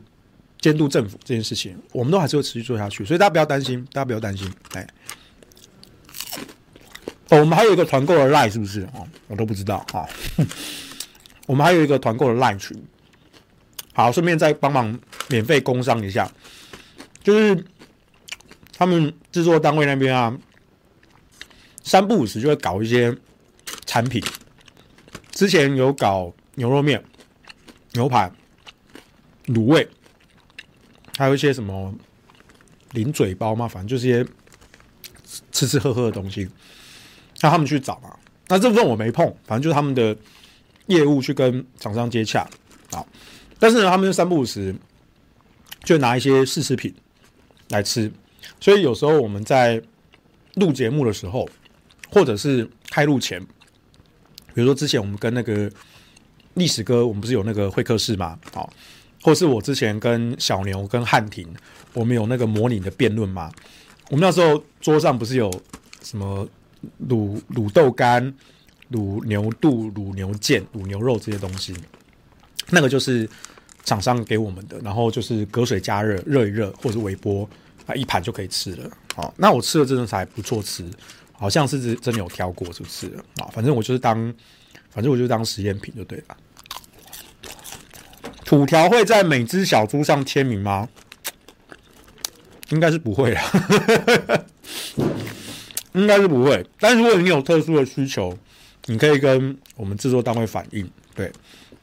[0.61, 3.05] 监督政府这件事情，我们都还是会持续做下去。
[3.05, 4.49] 所以大家不要担心，大家不要担心。
[4.74, 4.86] 哎，
[7.30, 8.82] 哦，我们还有一个团购的 line 是不是？
[8.95, 10.07] 哦，我都不知道啊。
[11.47, 12.80] 我们还有一个团购的 line 群。
[13.95, 14.97] 好，顺便再帮忙
[15.28, 16.30] 免费工商一下。
[17.23, 17.64] 就是
[18.77, 20.37] 他们制作单位那边啊，
[21.83, 23.16] 三不五时就会搞一些
[23.87, 24.23] 产品。
[25.31, 27.03] 之前有搞牛肉面、
[27.93, 28.31] 牛排、
[29.47, 29.89] 卤味，
[31.16, 31.95] 还有一些什么
[32.91, 34.27] 零嘴包嘛，反正就是些
[35.51, 36.49] 吃吃喝喝的东西。
[37.41, 38.16] 让他们去找嘛，
[38.47, 40.16] 那这部分我没碰，反正就是他们的
[40.87, 42.49] 业务去跟厂商接洽
[42.93, 43.05] 啊。
[43.59, 44.73] 但是呢，他们就三不五时
[45.83, 46.95] 就拿一些试吃品。
[47.73, 48.12] 来吃，
[48.61, 49.83] 所以有时候我们在
[50.55, 51.49] 录节目的时候，
[52.11, 53.41] 或者是开录前，
[54.55, 55.70] 比如说之前我们跟那个
[56.55, 58.39] 历史哥，我们不是有那个会客室吗？
[58.53, 58.70] 好，
[59.23, 61.49] 或是我之前跟小牛、跟汉庭，
[61.95, 63.51] 我们有那个模拟的辩论吗？
[64.11, 65.51] 我们那时候桌上不是有
[66.03, 66.47] 什么
[67.09, 68.23] 卤卤豆干、
[68.91, 71.75] 卤牛肚、卤牛腱、卤牛肉这些东西，
[72.68, 73.27] 那个就是
[73.85, 77.49] 厂商给我们的，然后就是隔水加热，热一热，或者微波。
[77.85, 78.89] 啊，一盘就可以吃了。
[79.12, 80.89] 好，那我吃了真的还不错吃，
[81.33, 83.51] 好像是真有挑过，就吃了啊。
[83.53, 84.33] 反正我就是当，
[84.89, 86.37] 反正我就当实验品就对了。
[88.45, 90.89] 土条会在每只小猪上签名吗？
[92.68, 93.43] 应该是不会啦，
[95.95, 96.64] 应该是不会。
[96.78, 98.39] 但如果你有特殊的需求，
[98.87, 101.33] 你可以跟我们制作单位反映，对，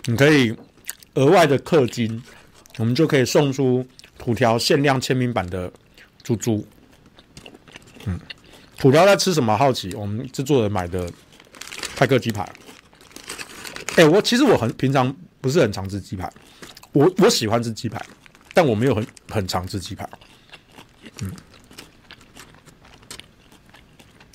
[0.05, 0.55] 你可以
[1.15, 2.21] 额外的氪金，
[2.77, 3.85] 我们就可以送出
[4.17, 5.71] 土条限量签名版的。
[6.21, 6.67] 猪猪，
[8.05, 8.19] 嗯，
[8.77, 9.57] 土条在吃什么？
[9.57, 11.11] 好奇，我们制作人买的
[11.95, 12.47] 派克鸡排。
[13.95, 16.31] 哎、我其实我很平常不是很常吃鸡排，
[16.91, 17.99] 我我喜欢吃鸡排，
[18.53, 20.07] 但我没有很很常吃鸡排。
[21.21, 21.31] 嗯，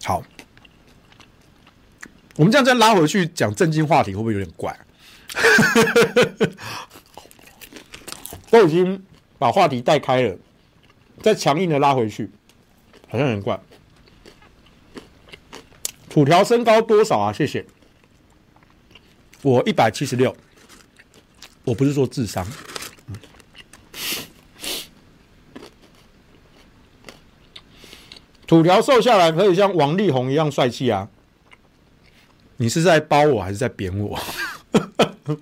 [0.03, 0.21] 好，
[2.35, 4.77] 我们这样再拉回去讲正经话题，会不会有点怪？
[8.51, 9.05] 都已经
[9.39, 10.37] 把话题带开了，
[11.23, 12.31] 再强硬的拉回去，
[13.09, 13.59] 好像很怪。
[16.09, 17.33] 土条身高多少啊？
[17.33, 17.67] 谢谢。
[19.43, 20.35] 我一百七十六，
[21.65, 22.47] 我不是说智商。
[28.47, 31.09] 土条瘦下来可以像王力宏一样帅气啊？
[32.59, 34.19] 你是在褒我还是在贬我？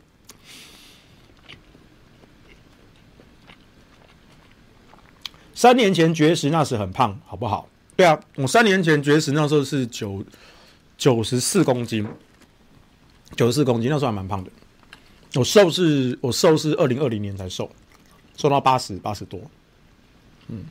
[5.54, 7.68] 三年前绝食那时很胖，好不好？
[7.94, 10.24] 对啊，我三年前绝食那时候是九
[10.98, 12.04] 九十四公斤，
[13.36, 14.50] 九十四公斤那时候还蛮胖的。
[15.34, 17.70] 我瘦是，我瘦是二零二零年才瘦，
[18.36, 19.40] 瘦到八十八十多。
[20.48, 20.64] 嗯，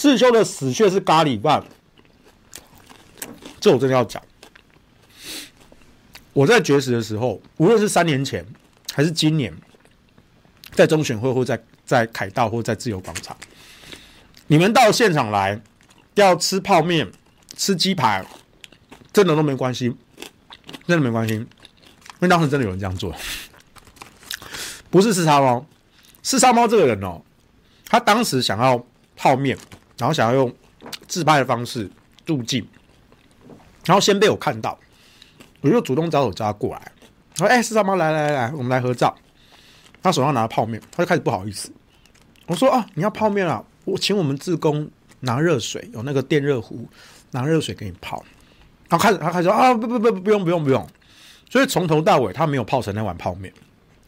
[0.00, 1.60] 世修的死穴是咖喱饭。
[3.58, 4.22] 这我真的要讲，
[6.32, 8.46] 我在绝食的时候，无论是三年前
[8.94, 9.52] 还是今年，
[10.70, 13.36] 在中选会或在在凯道或在自由广场，
[14.46, 15.60] 你们到现场来
[16.14, 17.10] 要吃泡面、
[17.56, 18.24] 吃鸡排，
[19.12, 19.92] 真的都没关系，
[20.86, 21.46] 真的没关系，因
[22.20, 23.12] 为当时真的有人这样做，
[24.90, 25.66] 不是四叉猫，
[26.22, 27.20] 四叉猫这个人哦，
[27.86, 28.86] 他当时想要
[29.16, 29.58] 泡面，
[29.98, 30.54] 然后想要用
[31.06, 31.90] 自拍的方式
[32.26, 32.66] 入镜。
[33.84, 34.78] 然后先被我看到，
[35.60, 36.92] 我就主动招手叫他过来，
[37.34, 39.16] 说：“哎，四叉猫，来来来，我们来合照。”
[40.02, 41.72] 他手上拿泡面，他就开始不好意思。
[42.46, 43.64] 我说：“啊，你要泡面啊？
[43.84, 44.88] 我请我们自工
[45.20, 46.88] 拿热水，有那个电热壶，
[47.30, 48.24] 拿热水给你泡。”
[48.88, 50.86] 然后开始，他开始说：“啊，不不不，不用不用不用。”
[51.50, 53.52] 所以从头到尾他没有泡成那碗泡面。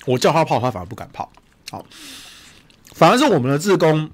[0.06, 1.30] 我叫他泡，他反而不敢泡。
[1.70, 1.84] 好，
[2.94, 4.10] 反而是我们的自工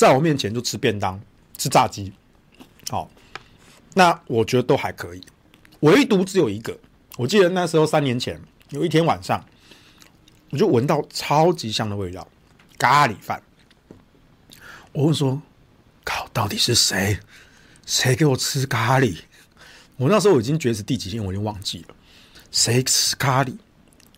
[0.00, 1.20] 在我面前就吃便当，
[1.58, 2.10] 吃炸鸡。
[2.88, 3.10] 好。
[3.92, 5.20] 那我觉得都还可以，
[5.80, 6.78] 唯独只有一个。
[7.16, 9.44] 我记得那时候三年前有一天晚上，
[10.50, 12.26] 我就闻到超级香的味道，
[12.78, 13.42] 咖喱饭。
[14.92, 15.42] 我问说
[16.04, 17.18] ：“靠，到底是谁？
[17.84, 19.18] 谁给我吃咖喱？”
[19.98, 21.94] 我那时候已经觉得是第几天，我已经忘记了。
[22.52, 23.48] 谁吃咖喱？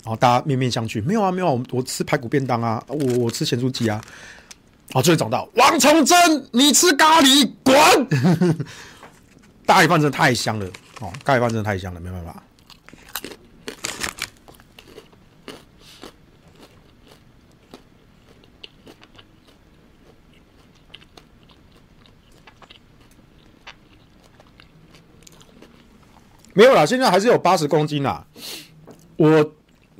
[0.04, 4.04] 然后大家面面相觑，没有啊，没有啊，我我吃排骨便当啊，我我吃咸猪鸡啊。
[4.92, 6.16] 然后最后找到王崇祯，
[6.52, 7.74] 你吃咖喱，滚！
[9.66, 10.66] 咖喱饭真的太香了
[11.00, 11.10] 哦！
[11.24, 12.42] 咖喱饭真的太香了，没办法。
[26.54, 28.26] 没有啦，现在还是有八十公斤啦。
[29.16, 29.54] 我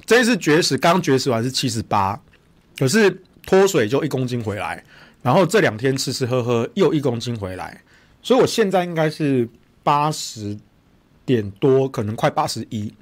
[0.05, 2.21] 这一次绝食，刚绝食完是七十八，
[2.77, 3.23] 可是
[3.53, 4.83] 脱水就一公斤回来，
[5.21, 7.83] 然后这两天吃吃喝喝又一公斤回来，
[8.23, 9.47] 所以我现在应该是。
[9.85, 10.57] 八十
[11.27, 12.95] 点多，可能快八十一。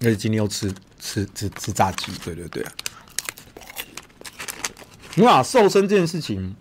[0.00, 2.72] 而且今天又吃吃吃吃炸鸡，对对对啊！
[5.16, 6.56] 你把瘦身这件事情，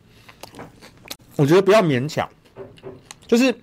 [1.37, 2.29] 我觉得不要勉强，
[3.25, 3.55] 就是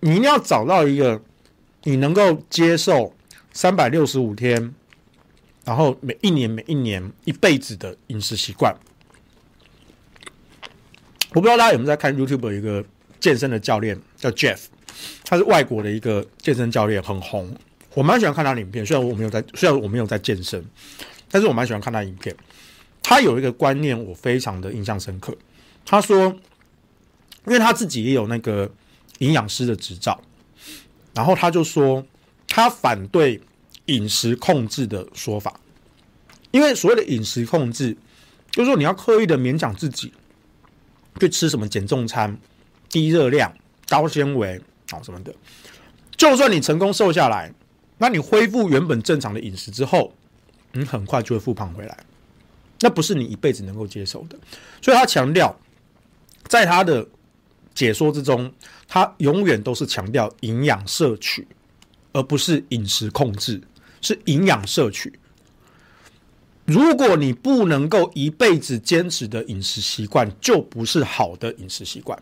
[0.00, 1.22] 你一定要找到一个
[1.84, 3.14] 你能够接受
[3.52, 4.74] 三百六十五天，
[5.70, 8.74] 然后每一年每一年一辈子的饮食习惯。
[11.28, 12.84] 我不知道大家有没有在看 YouTube 有一个
[13.20, 14.58] 健身的教练叫 Jeff。
[15.22, 17.56] 他是外国的一个健身教练，很红。
[17.94, 20.60] 我蛮喜欢看他的影片，虽然我没有在，虽然我没有在健身，
[21.30, 22.34] 但是我蛮喜欢看他影片。
[23.00, 25.32] 他有一个观念，我非常的印象深刻。
[25.86, 26.36] 他说，
[27.46, 28.68] 因为他自己也有那个
[29.18, 30.20] 营养师的执照，
[31.14, 32.04] 然后他就说，
[32.48, 33.40] 他反对
[33.92, 35.60] 饮食控制的说法，
[36.50, 37.96] 因为所谓的饮食控制，
[38.50, 40.12] 就是说你要刻意的勉强自己
[41.20, 42.36] 去吃什么减重餐、
[42.88, 43.52] 低热量。
[43.88, 44.56] 高纤维
[44.90, 45.34] 啊什么的，
[46.16, 47.52] 就算你成功瘦下来，
[47.98, 50.14] 那你恢复原本正常的饮食之后，
[50.70, 51.98] 你很快就会复胖回来，
[52.82, 54.38] 那不是你一辈子能够接受的。
[54.80, 55.58] 所以他强调，
[56.46, 57.04] 在他的
[57.74, 58.52] 解说之中，
[58.86, 61.44] 他永远都是强调营养摄取，
[62.12, 63.60] 而不是饮食控制，
[64.00, 65.12] 是营养摄取。
[66.64, 72.16] 如果你不能够一辈子坚持的饮食习惯，就不是好的饮食习惯。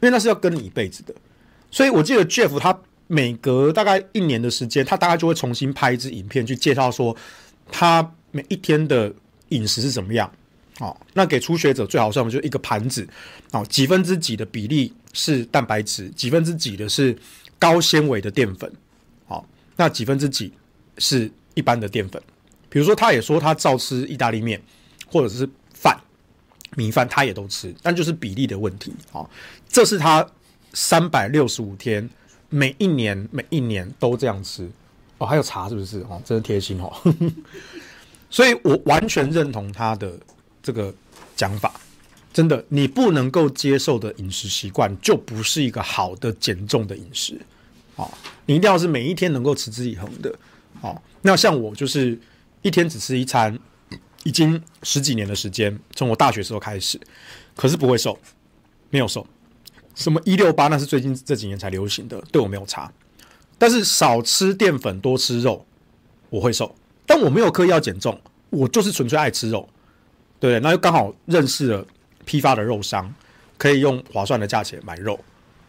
[0.02, 1.14] 为那是要跟你一辈子的，
[1.70, 7.16] 所以我记得 Jeff 他每隔大概一年的时间，他大概就会重新拍一支影片去介绍说
[7.72, 9.12] 他每一天的
[9.48, 10.30] 饮食是怎么样。
[10.78, 13.08] 好，那给初学者最好算的就是一个盘子，
[13.52, 17.16] 哦，几分之几的比例是蛋白质，几分之几的是
[17.58, 18.70] 高纤维的淀粉，
[19.76, 20.52] 那几分之几
[20.98, 22.20] 是一般的淀粉。
[22.68, 24.60] 比如说，他也说他照吃意大利面
[25.06, 25.96] 或者是饭、
[26.74, 28.92] 米饭，他也都吃，但就是比例的问题。
[29.12, 29.30] 好，
[29.68, 30.26] 这是他
[30.72, 32.08] 三百六十五天，
[32.48, 34.68] 每一年每一年都这样吃。
[35.18, 36.00] 哦，还有茶是不是？
[36.08, 36.92] 哦，真的贴心哦。
[38.28, 40.12] 所以我完全认同他的。
[40.62, 40.92] 这个
[41.36, 41.80] 讲法，
[42.32, 47.40] 真的，你不能够接受的饮食习惯，就不是一个好的减重的饮食。
[47.96, 48.10] 哦，
[48.46, 50.34] 你一定要是每一天能够持之以恒的。
[50.80, 52.18] 哦，那像我就是
[52.62, 53.58] 一天只吃一餐，
[54.24, 57.00] 已经十几年的时间，从我大学时候开始，
[57.54, 58.18] 可是不会瘦，
[58.90, 59.26] 没有瘦。
[59.94, 62.92] 什么一六八那是最近这几年才流行的，对我没有差。
[63.56, 65.64] 但是少吃淀粉，多吃肉，
[66.28, 66.76] 我会瘦。
[67.06, 68.20] 但我没有刻意要减重，
[68.50, 69.66] 我就是纯粹爱吃肉。
[70.38, 71.86] 对，那就刚好认识了
[72.26, 73.10] 批发的肉商，
[73.56, 75.18] 可以用划算的价钱买肉，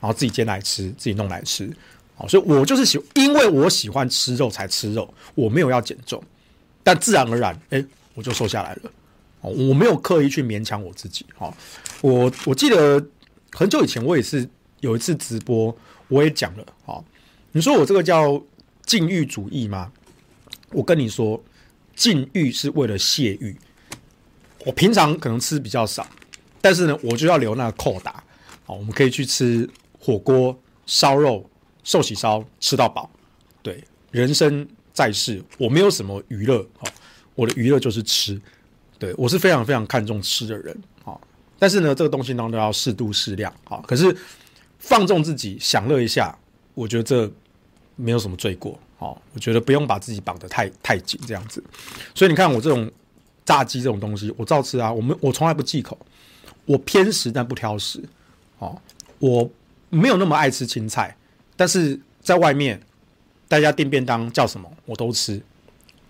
[0.01, 1.71] 然后自己煎来吃，自己弄来吃。
[2.17, 6.21] 好，所以我就是喜，因为我喜欢吃肉才吃肉，我没有要减重，
[6.83, 8.91] 但自然而然，哎，我就瘦下来了。
[9.41, 11.23] 哦，我没有刻意去勉强我自己。
[11.35, 11.55] 好，
[12.01, 13.05] 我我记得
[13.51, 14.49] 很久以前我也是
[14.79, 16.65] 有一次直播，我也讲了。
[16.83, 17.05] 好，
[17.51, 18.41] 你说我这个叫
[18.83, 19.91] 禁欲主义吗？
[20.71, 21.41] 我跟你说，
[21.95, 23.55] 禁欲是为了泄欲。
[24.65, 26.05] 我平常可能吃比较少，
[26.59, 28.23] 但是呢，我就要留那个扣打。
[28.65, 31.47] 好，我们可以去吃火锅、烧肉、
[31.87, 33.09] 寿喜烧，吃到饱。
[33.63, 33.81] 对，
[34.11, 36.85] 人生在世，我没有什么娱乐，好，
[37.33, 38.37] 我的娱乐就是吃。
[38.99, 40.77] 对，我是非常非常看重吃的人，
[41.57, 43.53] 但是呢，这个东西当然都要适度适量，
[43.87, 44.13] 可是
[44.79, 46.37] 放纵自己享乐一下，
[46.73, 47.31] 我觉得这
[47.95, 51.63] 没有什么罪过，我觉得不用把自己绑得太太紧，这样子。
[52.13, 52.91] 所以你看我这种。
[53.45, 54.91] 炸鸡这种东西，我照吃啊！
[54.91, 55.97] 我们我从来不忌口，
[56.65, 58.03] 我偏食但不挑食。
[58.59, 58.77] 哦，
[59.19, 59.49] 我
[59.89, 61.15] 没有那么爱吃青菜，
[61.57, 62.79] 但是在外面
[63.49, 65.41] 大家订便当叫什么我都吃，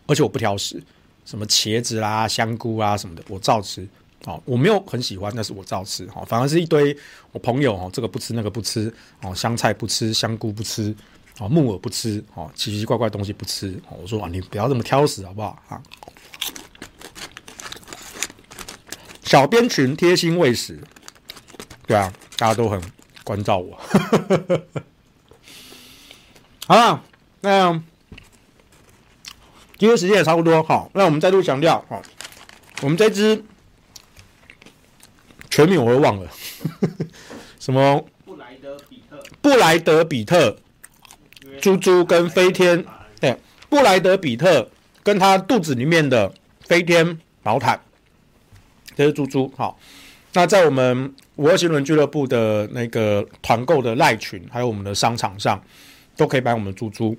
[0.06, 0.80] 而且我不挑食，
[1.26, 3.88] 什么茄子啦、香菇啊什么的我照吃。
[4.26, 6.04] 哦，我没有很喜欢，但是我照吃。
[6.14, 6.96] 哦，反而是一堆
[7.32, 10.94] 我朋友哦，这个不吃那个不吃哦，香菜不吃，香菇不吃，
[11.40, 13.80] 哦，木耳不吃，哦，奇奇怪怪东西不吃。
[13.90, 15.82] 哦，我说啊，你不要这么挑食好不好啊？
[19.24, 20.78] 小编群贴心喂食，
[21.86, 22.82] 对啊，大家都很
[23.24, 23.80] 关照我。
[26.68, 27.02] 好了，
[27.40, 27.72] 那
[29.78, 32.02] 今天时间也差不多，好，那我们再度强调，好，
[32.82, 33.42] 我们这支
[35.50, 36.30] 全名我都忘了，
[37.58, 38.06] 什么？
[38.26, 40.58] 布莱德比特，布莱德比特，
[41.62, 42.84] 猪猪跟飞天，
[43.22, 43.38] 对，
[43.70, 44.70] 布莱德比特
[45.04, 46.34] 跟他肚子里面的
[46.66, 47.80] 飞天毛毯。
[48.94, 49.80] 这是猪猪，好。
[50.34, 55.64] 那在我们五二新轮俱乐部的那个团购的赖群，还有我们的商场上，
[56.18, 57.16] 都可以帮我们的猪猪。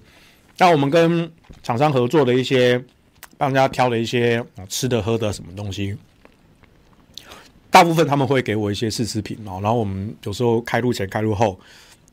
[0.58, 1.30] 那我们跟
[1.62, 2.82] 厂商合作的一些，
[3.36, 5.96] 帮人家挑的一些吃的喝的什么东西，
[7.70, 9.60] 大部分他们会给我一些试吃品哦。
[9.62, 11.58] 然后我们有时候开录前、开录后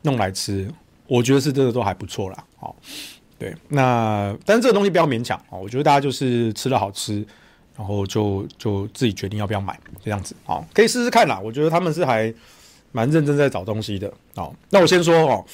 [0.02, 0.66] 弄来吃，
[1.06, 2.44] 我觉得是真的都还不错啦。
[2.56, 2.74] 好，
[3.38, 3.54] 对。
[3.68, 7.26] 那但是这个东西不要勉强哦，我觉得大家就是吃的好吃。
[7.78, 11.38] 然后就就自己决定要不要买这样子，哦，可以试试看啦。
[11.38, 12.32] 我觉得他们是还
[12.90, 14.56] 蛮认真在找东西的，好。
[14.70, 15.44] 那我先说哦，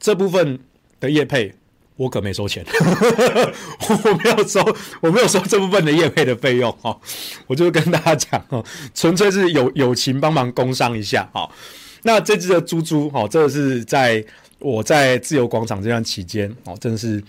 [0.00, 0.58] 这部分
[1.00, 1.52] 的业配
[1.96, 6.98] 我可没收钱， 我没有收，我没有收这部分的业配的费用哦。
[7.46, 11.52] 我就跟大家讲哦，纯粹是有友情帮忙工商一下，好。
[12.02, 14.24] 那这只的猪猪，哦，这是在
[14.58, 17.22] 我在自由广场这段期间，哦，真的是。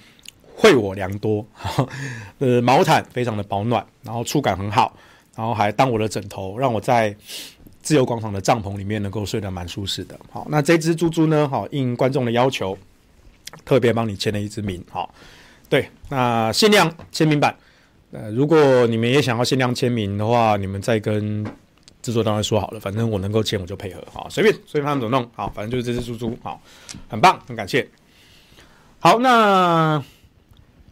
[0.60, 1.46] 惠我良多，
[2.40, 4.92] 呃，毛毯非常的保暖，然后触感很好，
[5.36, 7.16] 然后还当我的枕头，让我在
[7.84, 10.20] 自由广场的帐篷里面能够睡得蛮舒适的。
[10.32, 11.48] 好，那这只猪猪呢？
[11.48, 12.76] 好，应观众的要求，
[13.66, 14.84] 特别帮你签了一支名。
[14.90, 15.14] 好，
[15.70, 17.56] 对，那限量签名版，
[18.12, 21.46] 呃，如果你们也想要限量签名的话，你们再跟
[22.02, 24.04] 制作单位说好了，反正我能够签我就配合。
[24.12, 26.62] 好，随便随便他们怎么弄，好，反正就是这只猪猪，好，
[27.10, 27.88] 很棒，很感谢。
[29.00, 30.04] 好，那。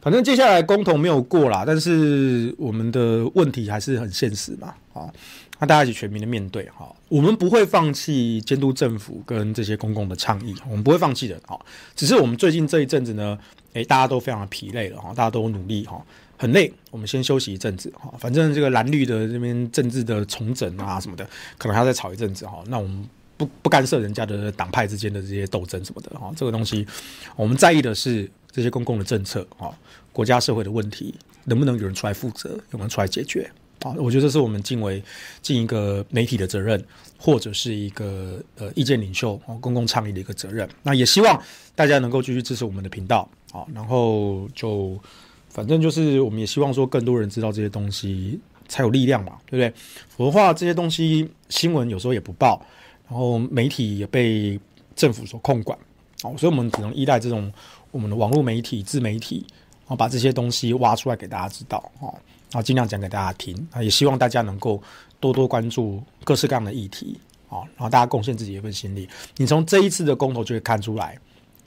[0.01, 5.11] 反正接下来公投没有过啦，但是我们的问题还是很现实嘛，啊，
[5.59, 11.59] 那大家一起全民的面对哈，我们不会放弃监督政府跟这些公共的倡议，我们不会放弃的，哈，
[11.95, 13.39] 只是我们最近这一阵子呢，
[13.73, 16.03] 诶，大家都非常的疲累了哈，大家都努力哈，
[16.37, 21.25] 很累，我们先休息一阵子哈，反正这个蓝绿的这边政治的重整啊什么的，
[21.57, 26.85] 可能还要再吵一阵子哈，那我们不不干涉人家的党派之间的这些斗争什么的哈、这个东西
[27.35, 29.75] 我们在意的是这些公共的政策啊、哦，
[30.11, 33.49] 国家社会的问题能不能有人出来负责，有人出来解决。
[33.85, 35.01] 啊、我觉得这是我们尽为
[35.41, 36.83] 尽一个媒体的责任，
[37.17, 40.67] 或者是一个呃意见领袖，公共倡议的一个责任。
[40.81, 41.41] 那也希望
[41.75, 44.97] 大家能够继续支持我们的频道啊、然后就
[45.49, 48.39] 反正就是我们也希望说更多人知道这些东西。
[48.67, 49.71] 才有力量嘛，对不对？
[50.09, 52.59] 否则话，这些东西新闻有时候也不报，
[53.07, 54.59] 然后媒体也被
[54.95, 55.77] 政府所控管，
[56.23, 57.53] 哦，所以我们只能依赖这种
[57.91, 59.45] 我们的网络媒体、自媒体，
[59.81, 62.11] 然后把这些东西挖出来给大家知道，哦，
[62.55, 64.81] 啊尽量讲给大家听，啊，也希望大家能够
[65.19, 69.09] 多多关注各式各样的议题，啊，然后大家贡献自己一份心力。
[69.35, 71.19] 你从这一次的公投就会看出来，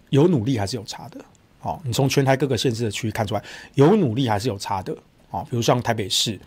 [0.09, 1.21] 有努力还是有差的，
[1.61, 3.43] 哦，你从全台各个县市的区域看出来，
[3.75, 4.97] 有努力还是有差的，
[5.31, 6.39] 啊，比如像台北市。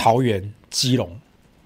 [0.00, 1.10] 桃园、基隆，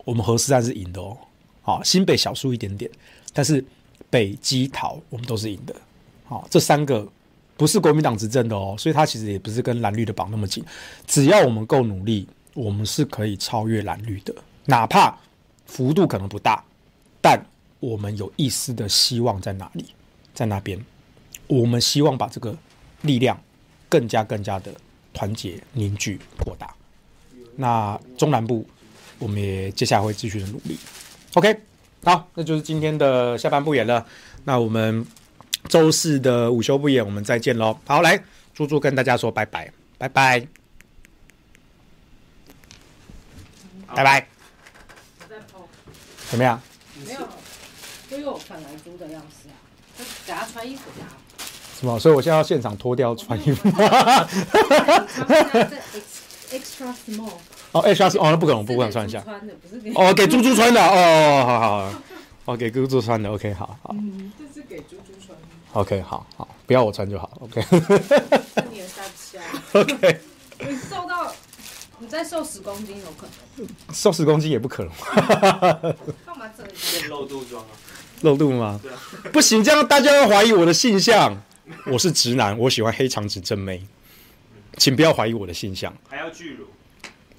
[0.07, 1.15] 我们核四站是赢的哦。
[1.61, 2.91] 好，新北小输一点点，
[3.35, 3.63] 但是
[4.09, 5.77] 北基桃我们都是赢的。
[6.25, 7.07] 好，这三个
[7.57, 10.64] 不是国民党执政的哦，所以它其实也不是跟蓝绿的绑那么紧。
[11.07, 14.34] 只要我们够努力，我们是可以超越蓝绿的，
[14.64, 15.16] 哪怕
[15.66, 16.64] 幅度可能不大，
[17.20, 17.40] 但
[17.80, 19.86] 我们有一丝的希望在哪里，
[20.34, 20.78] 在那边，
[21.46, 22.57] 我们希望把这个
[23.03, 23.40] 力量
[23.88, 24.72] 更加更加的
[25.12, 26.74] 团结凝聚扩大。
[27.55, 28.66] 那中南部，
[29.18, 30.76] 我们也接下来会继续的努力。
[31.34, 31.57] OK，
[32.03, 34.05] 好，那就是今天的下班不演了。
[34.44, 35.07] 那我们
[35.69, 37.79] 周四的午休不演，我们再见喽。
[37.87, 38.23] 好，来，
[38.55, 40.47] 猪猪跟大家说拜拜，拜拜，
[43.95, 44.27] 拜拜。
[46.29, 46.61] 怎么样？
[47.07, 47.21] 没有，
[48.11, 49.55] 因为我本来猪的样子啊，
[49.99, 51.07] 就给他穿衣服呀。
[51.79, 51.99] 什么？
[51.99, 53.79] 所以我现在要现场脱掉穿衣服吗
[56.51, 57.33] ？Extra small
[57.73, 59.21] 哦，extra small 哦，那不可能，不可能穿一下。
[59.21, 62.03] 穿的不是给哦，给猪猪穿的哦，好好好，
[62.45, 63.95] 哦，给猪猪穿的，OK，好好。
[63.95, 65.45] 嗯，这是给猪猪穿的。
[65.74, 67.64] OK，好好，不要我穿就好，OK。
[68.70, 70.20] 你也三七啊？OK。
[70.61, 71.32] 你瘦到，
[71.99, 73.26] 你再瘦十公斤有可
[73.57, 73.68] 能？
[73.95, 74.93] 瘦十公斤也不可能。
[76.26, 76.64] 干嘛这
[76.99, 77.70] 变露肚装啊？
[78.22, 78.78] 露肚吗？
[78.82, 78.99] 对啊。
[79.32, 81.40] 不行，这样大家会怀疑我的性向。
[81.86, 83.86] 我是直男，我喜欢黑长直正妹。
[84.76, 85.95] 请不要怀疑我的性象。
[86.09, 86.66] 还要巨乳？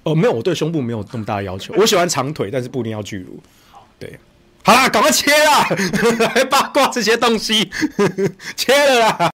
[0.02, 1.74] 哦，没有，我对胸部没有那么大的要求。
[1.74, 3.40] 我喜欢长腿，但是不一定要巨乳。
[3.70, 4.18] 好，对，
[4.64, 5.66] 好啦，赶快切啦，
[6.34, 7.70] 还八卦这些东西，
[8.56, 9.33] 切了啦。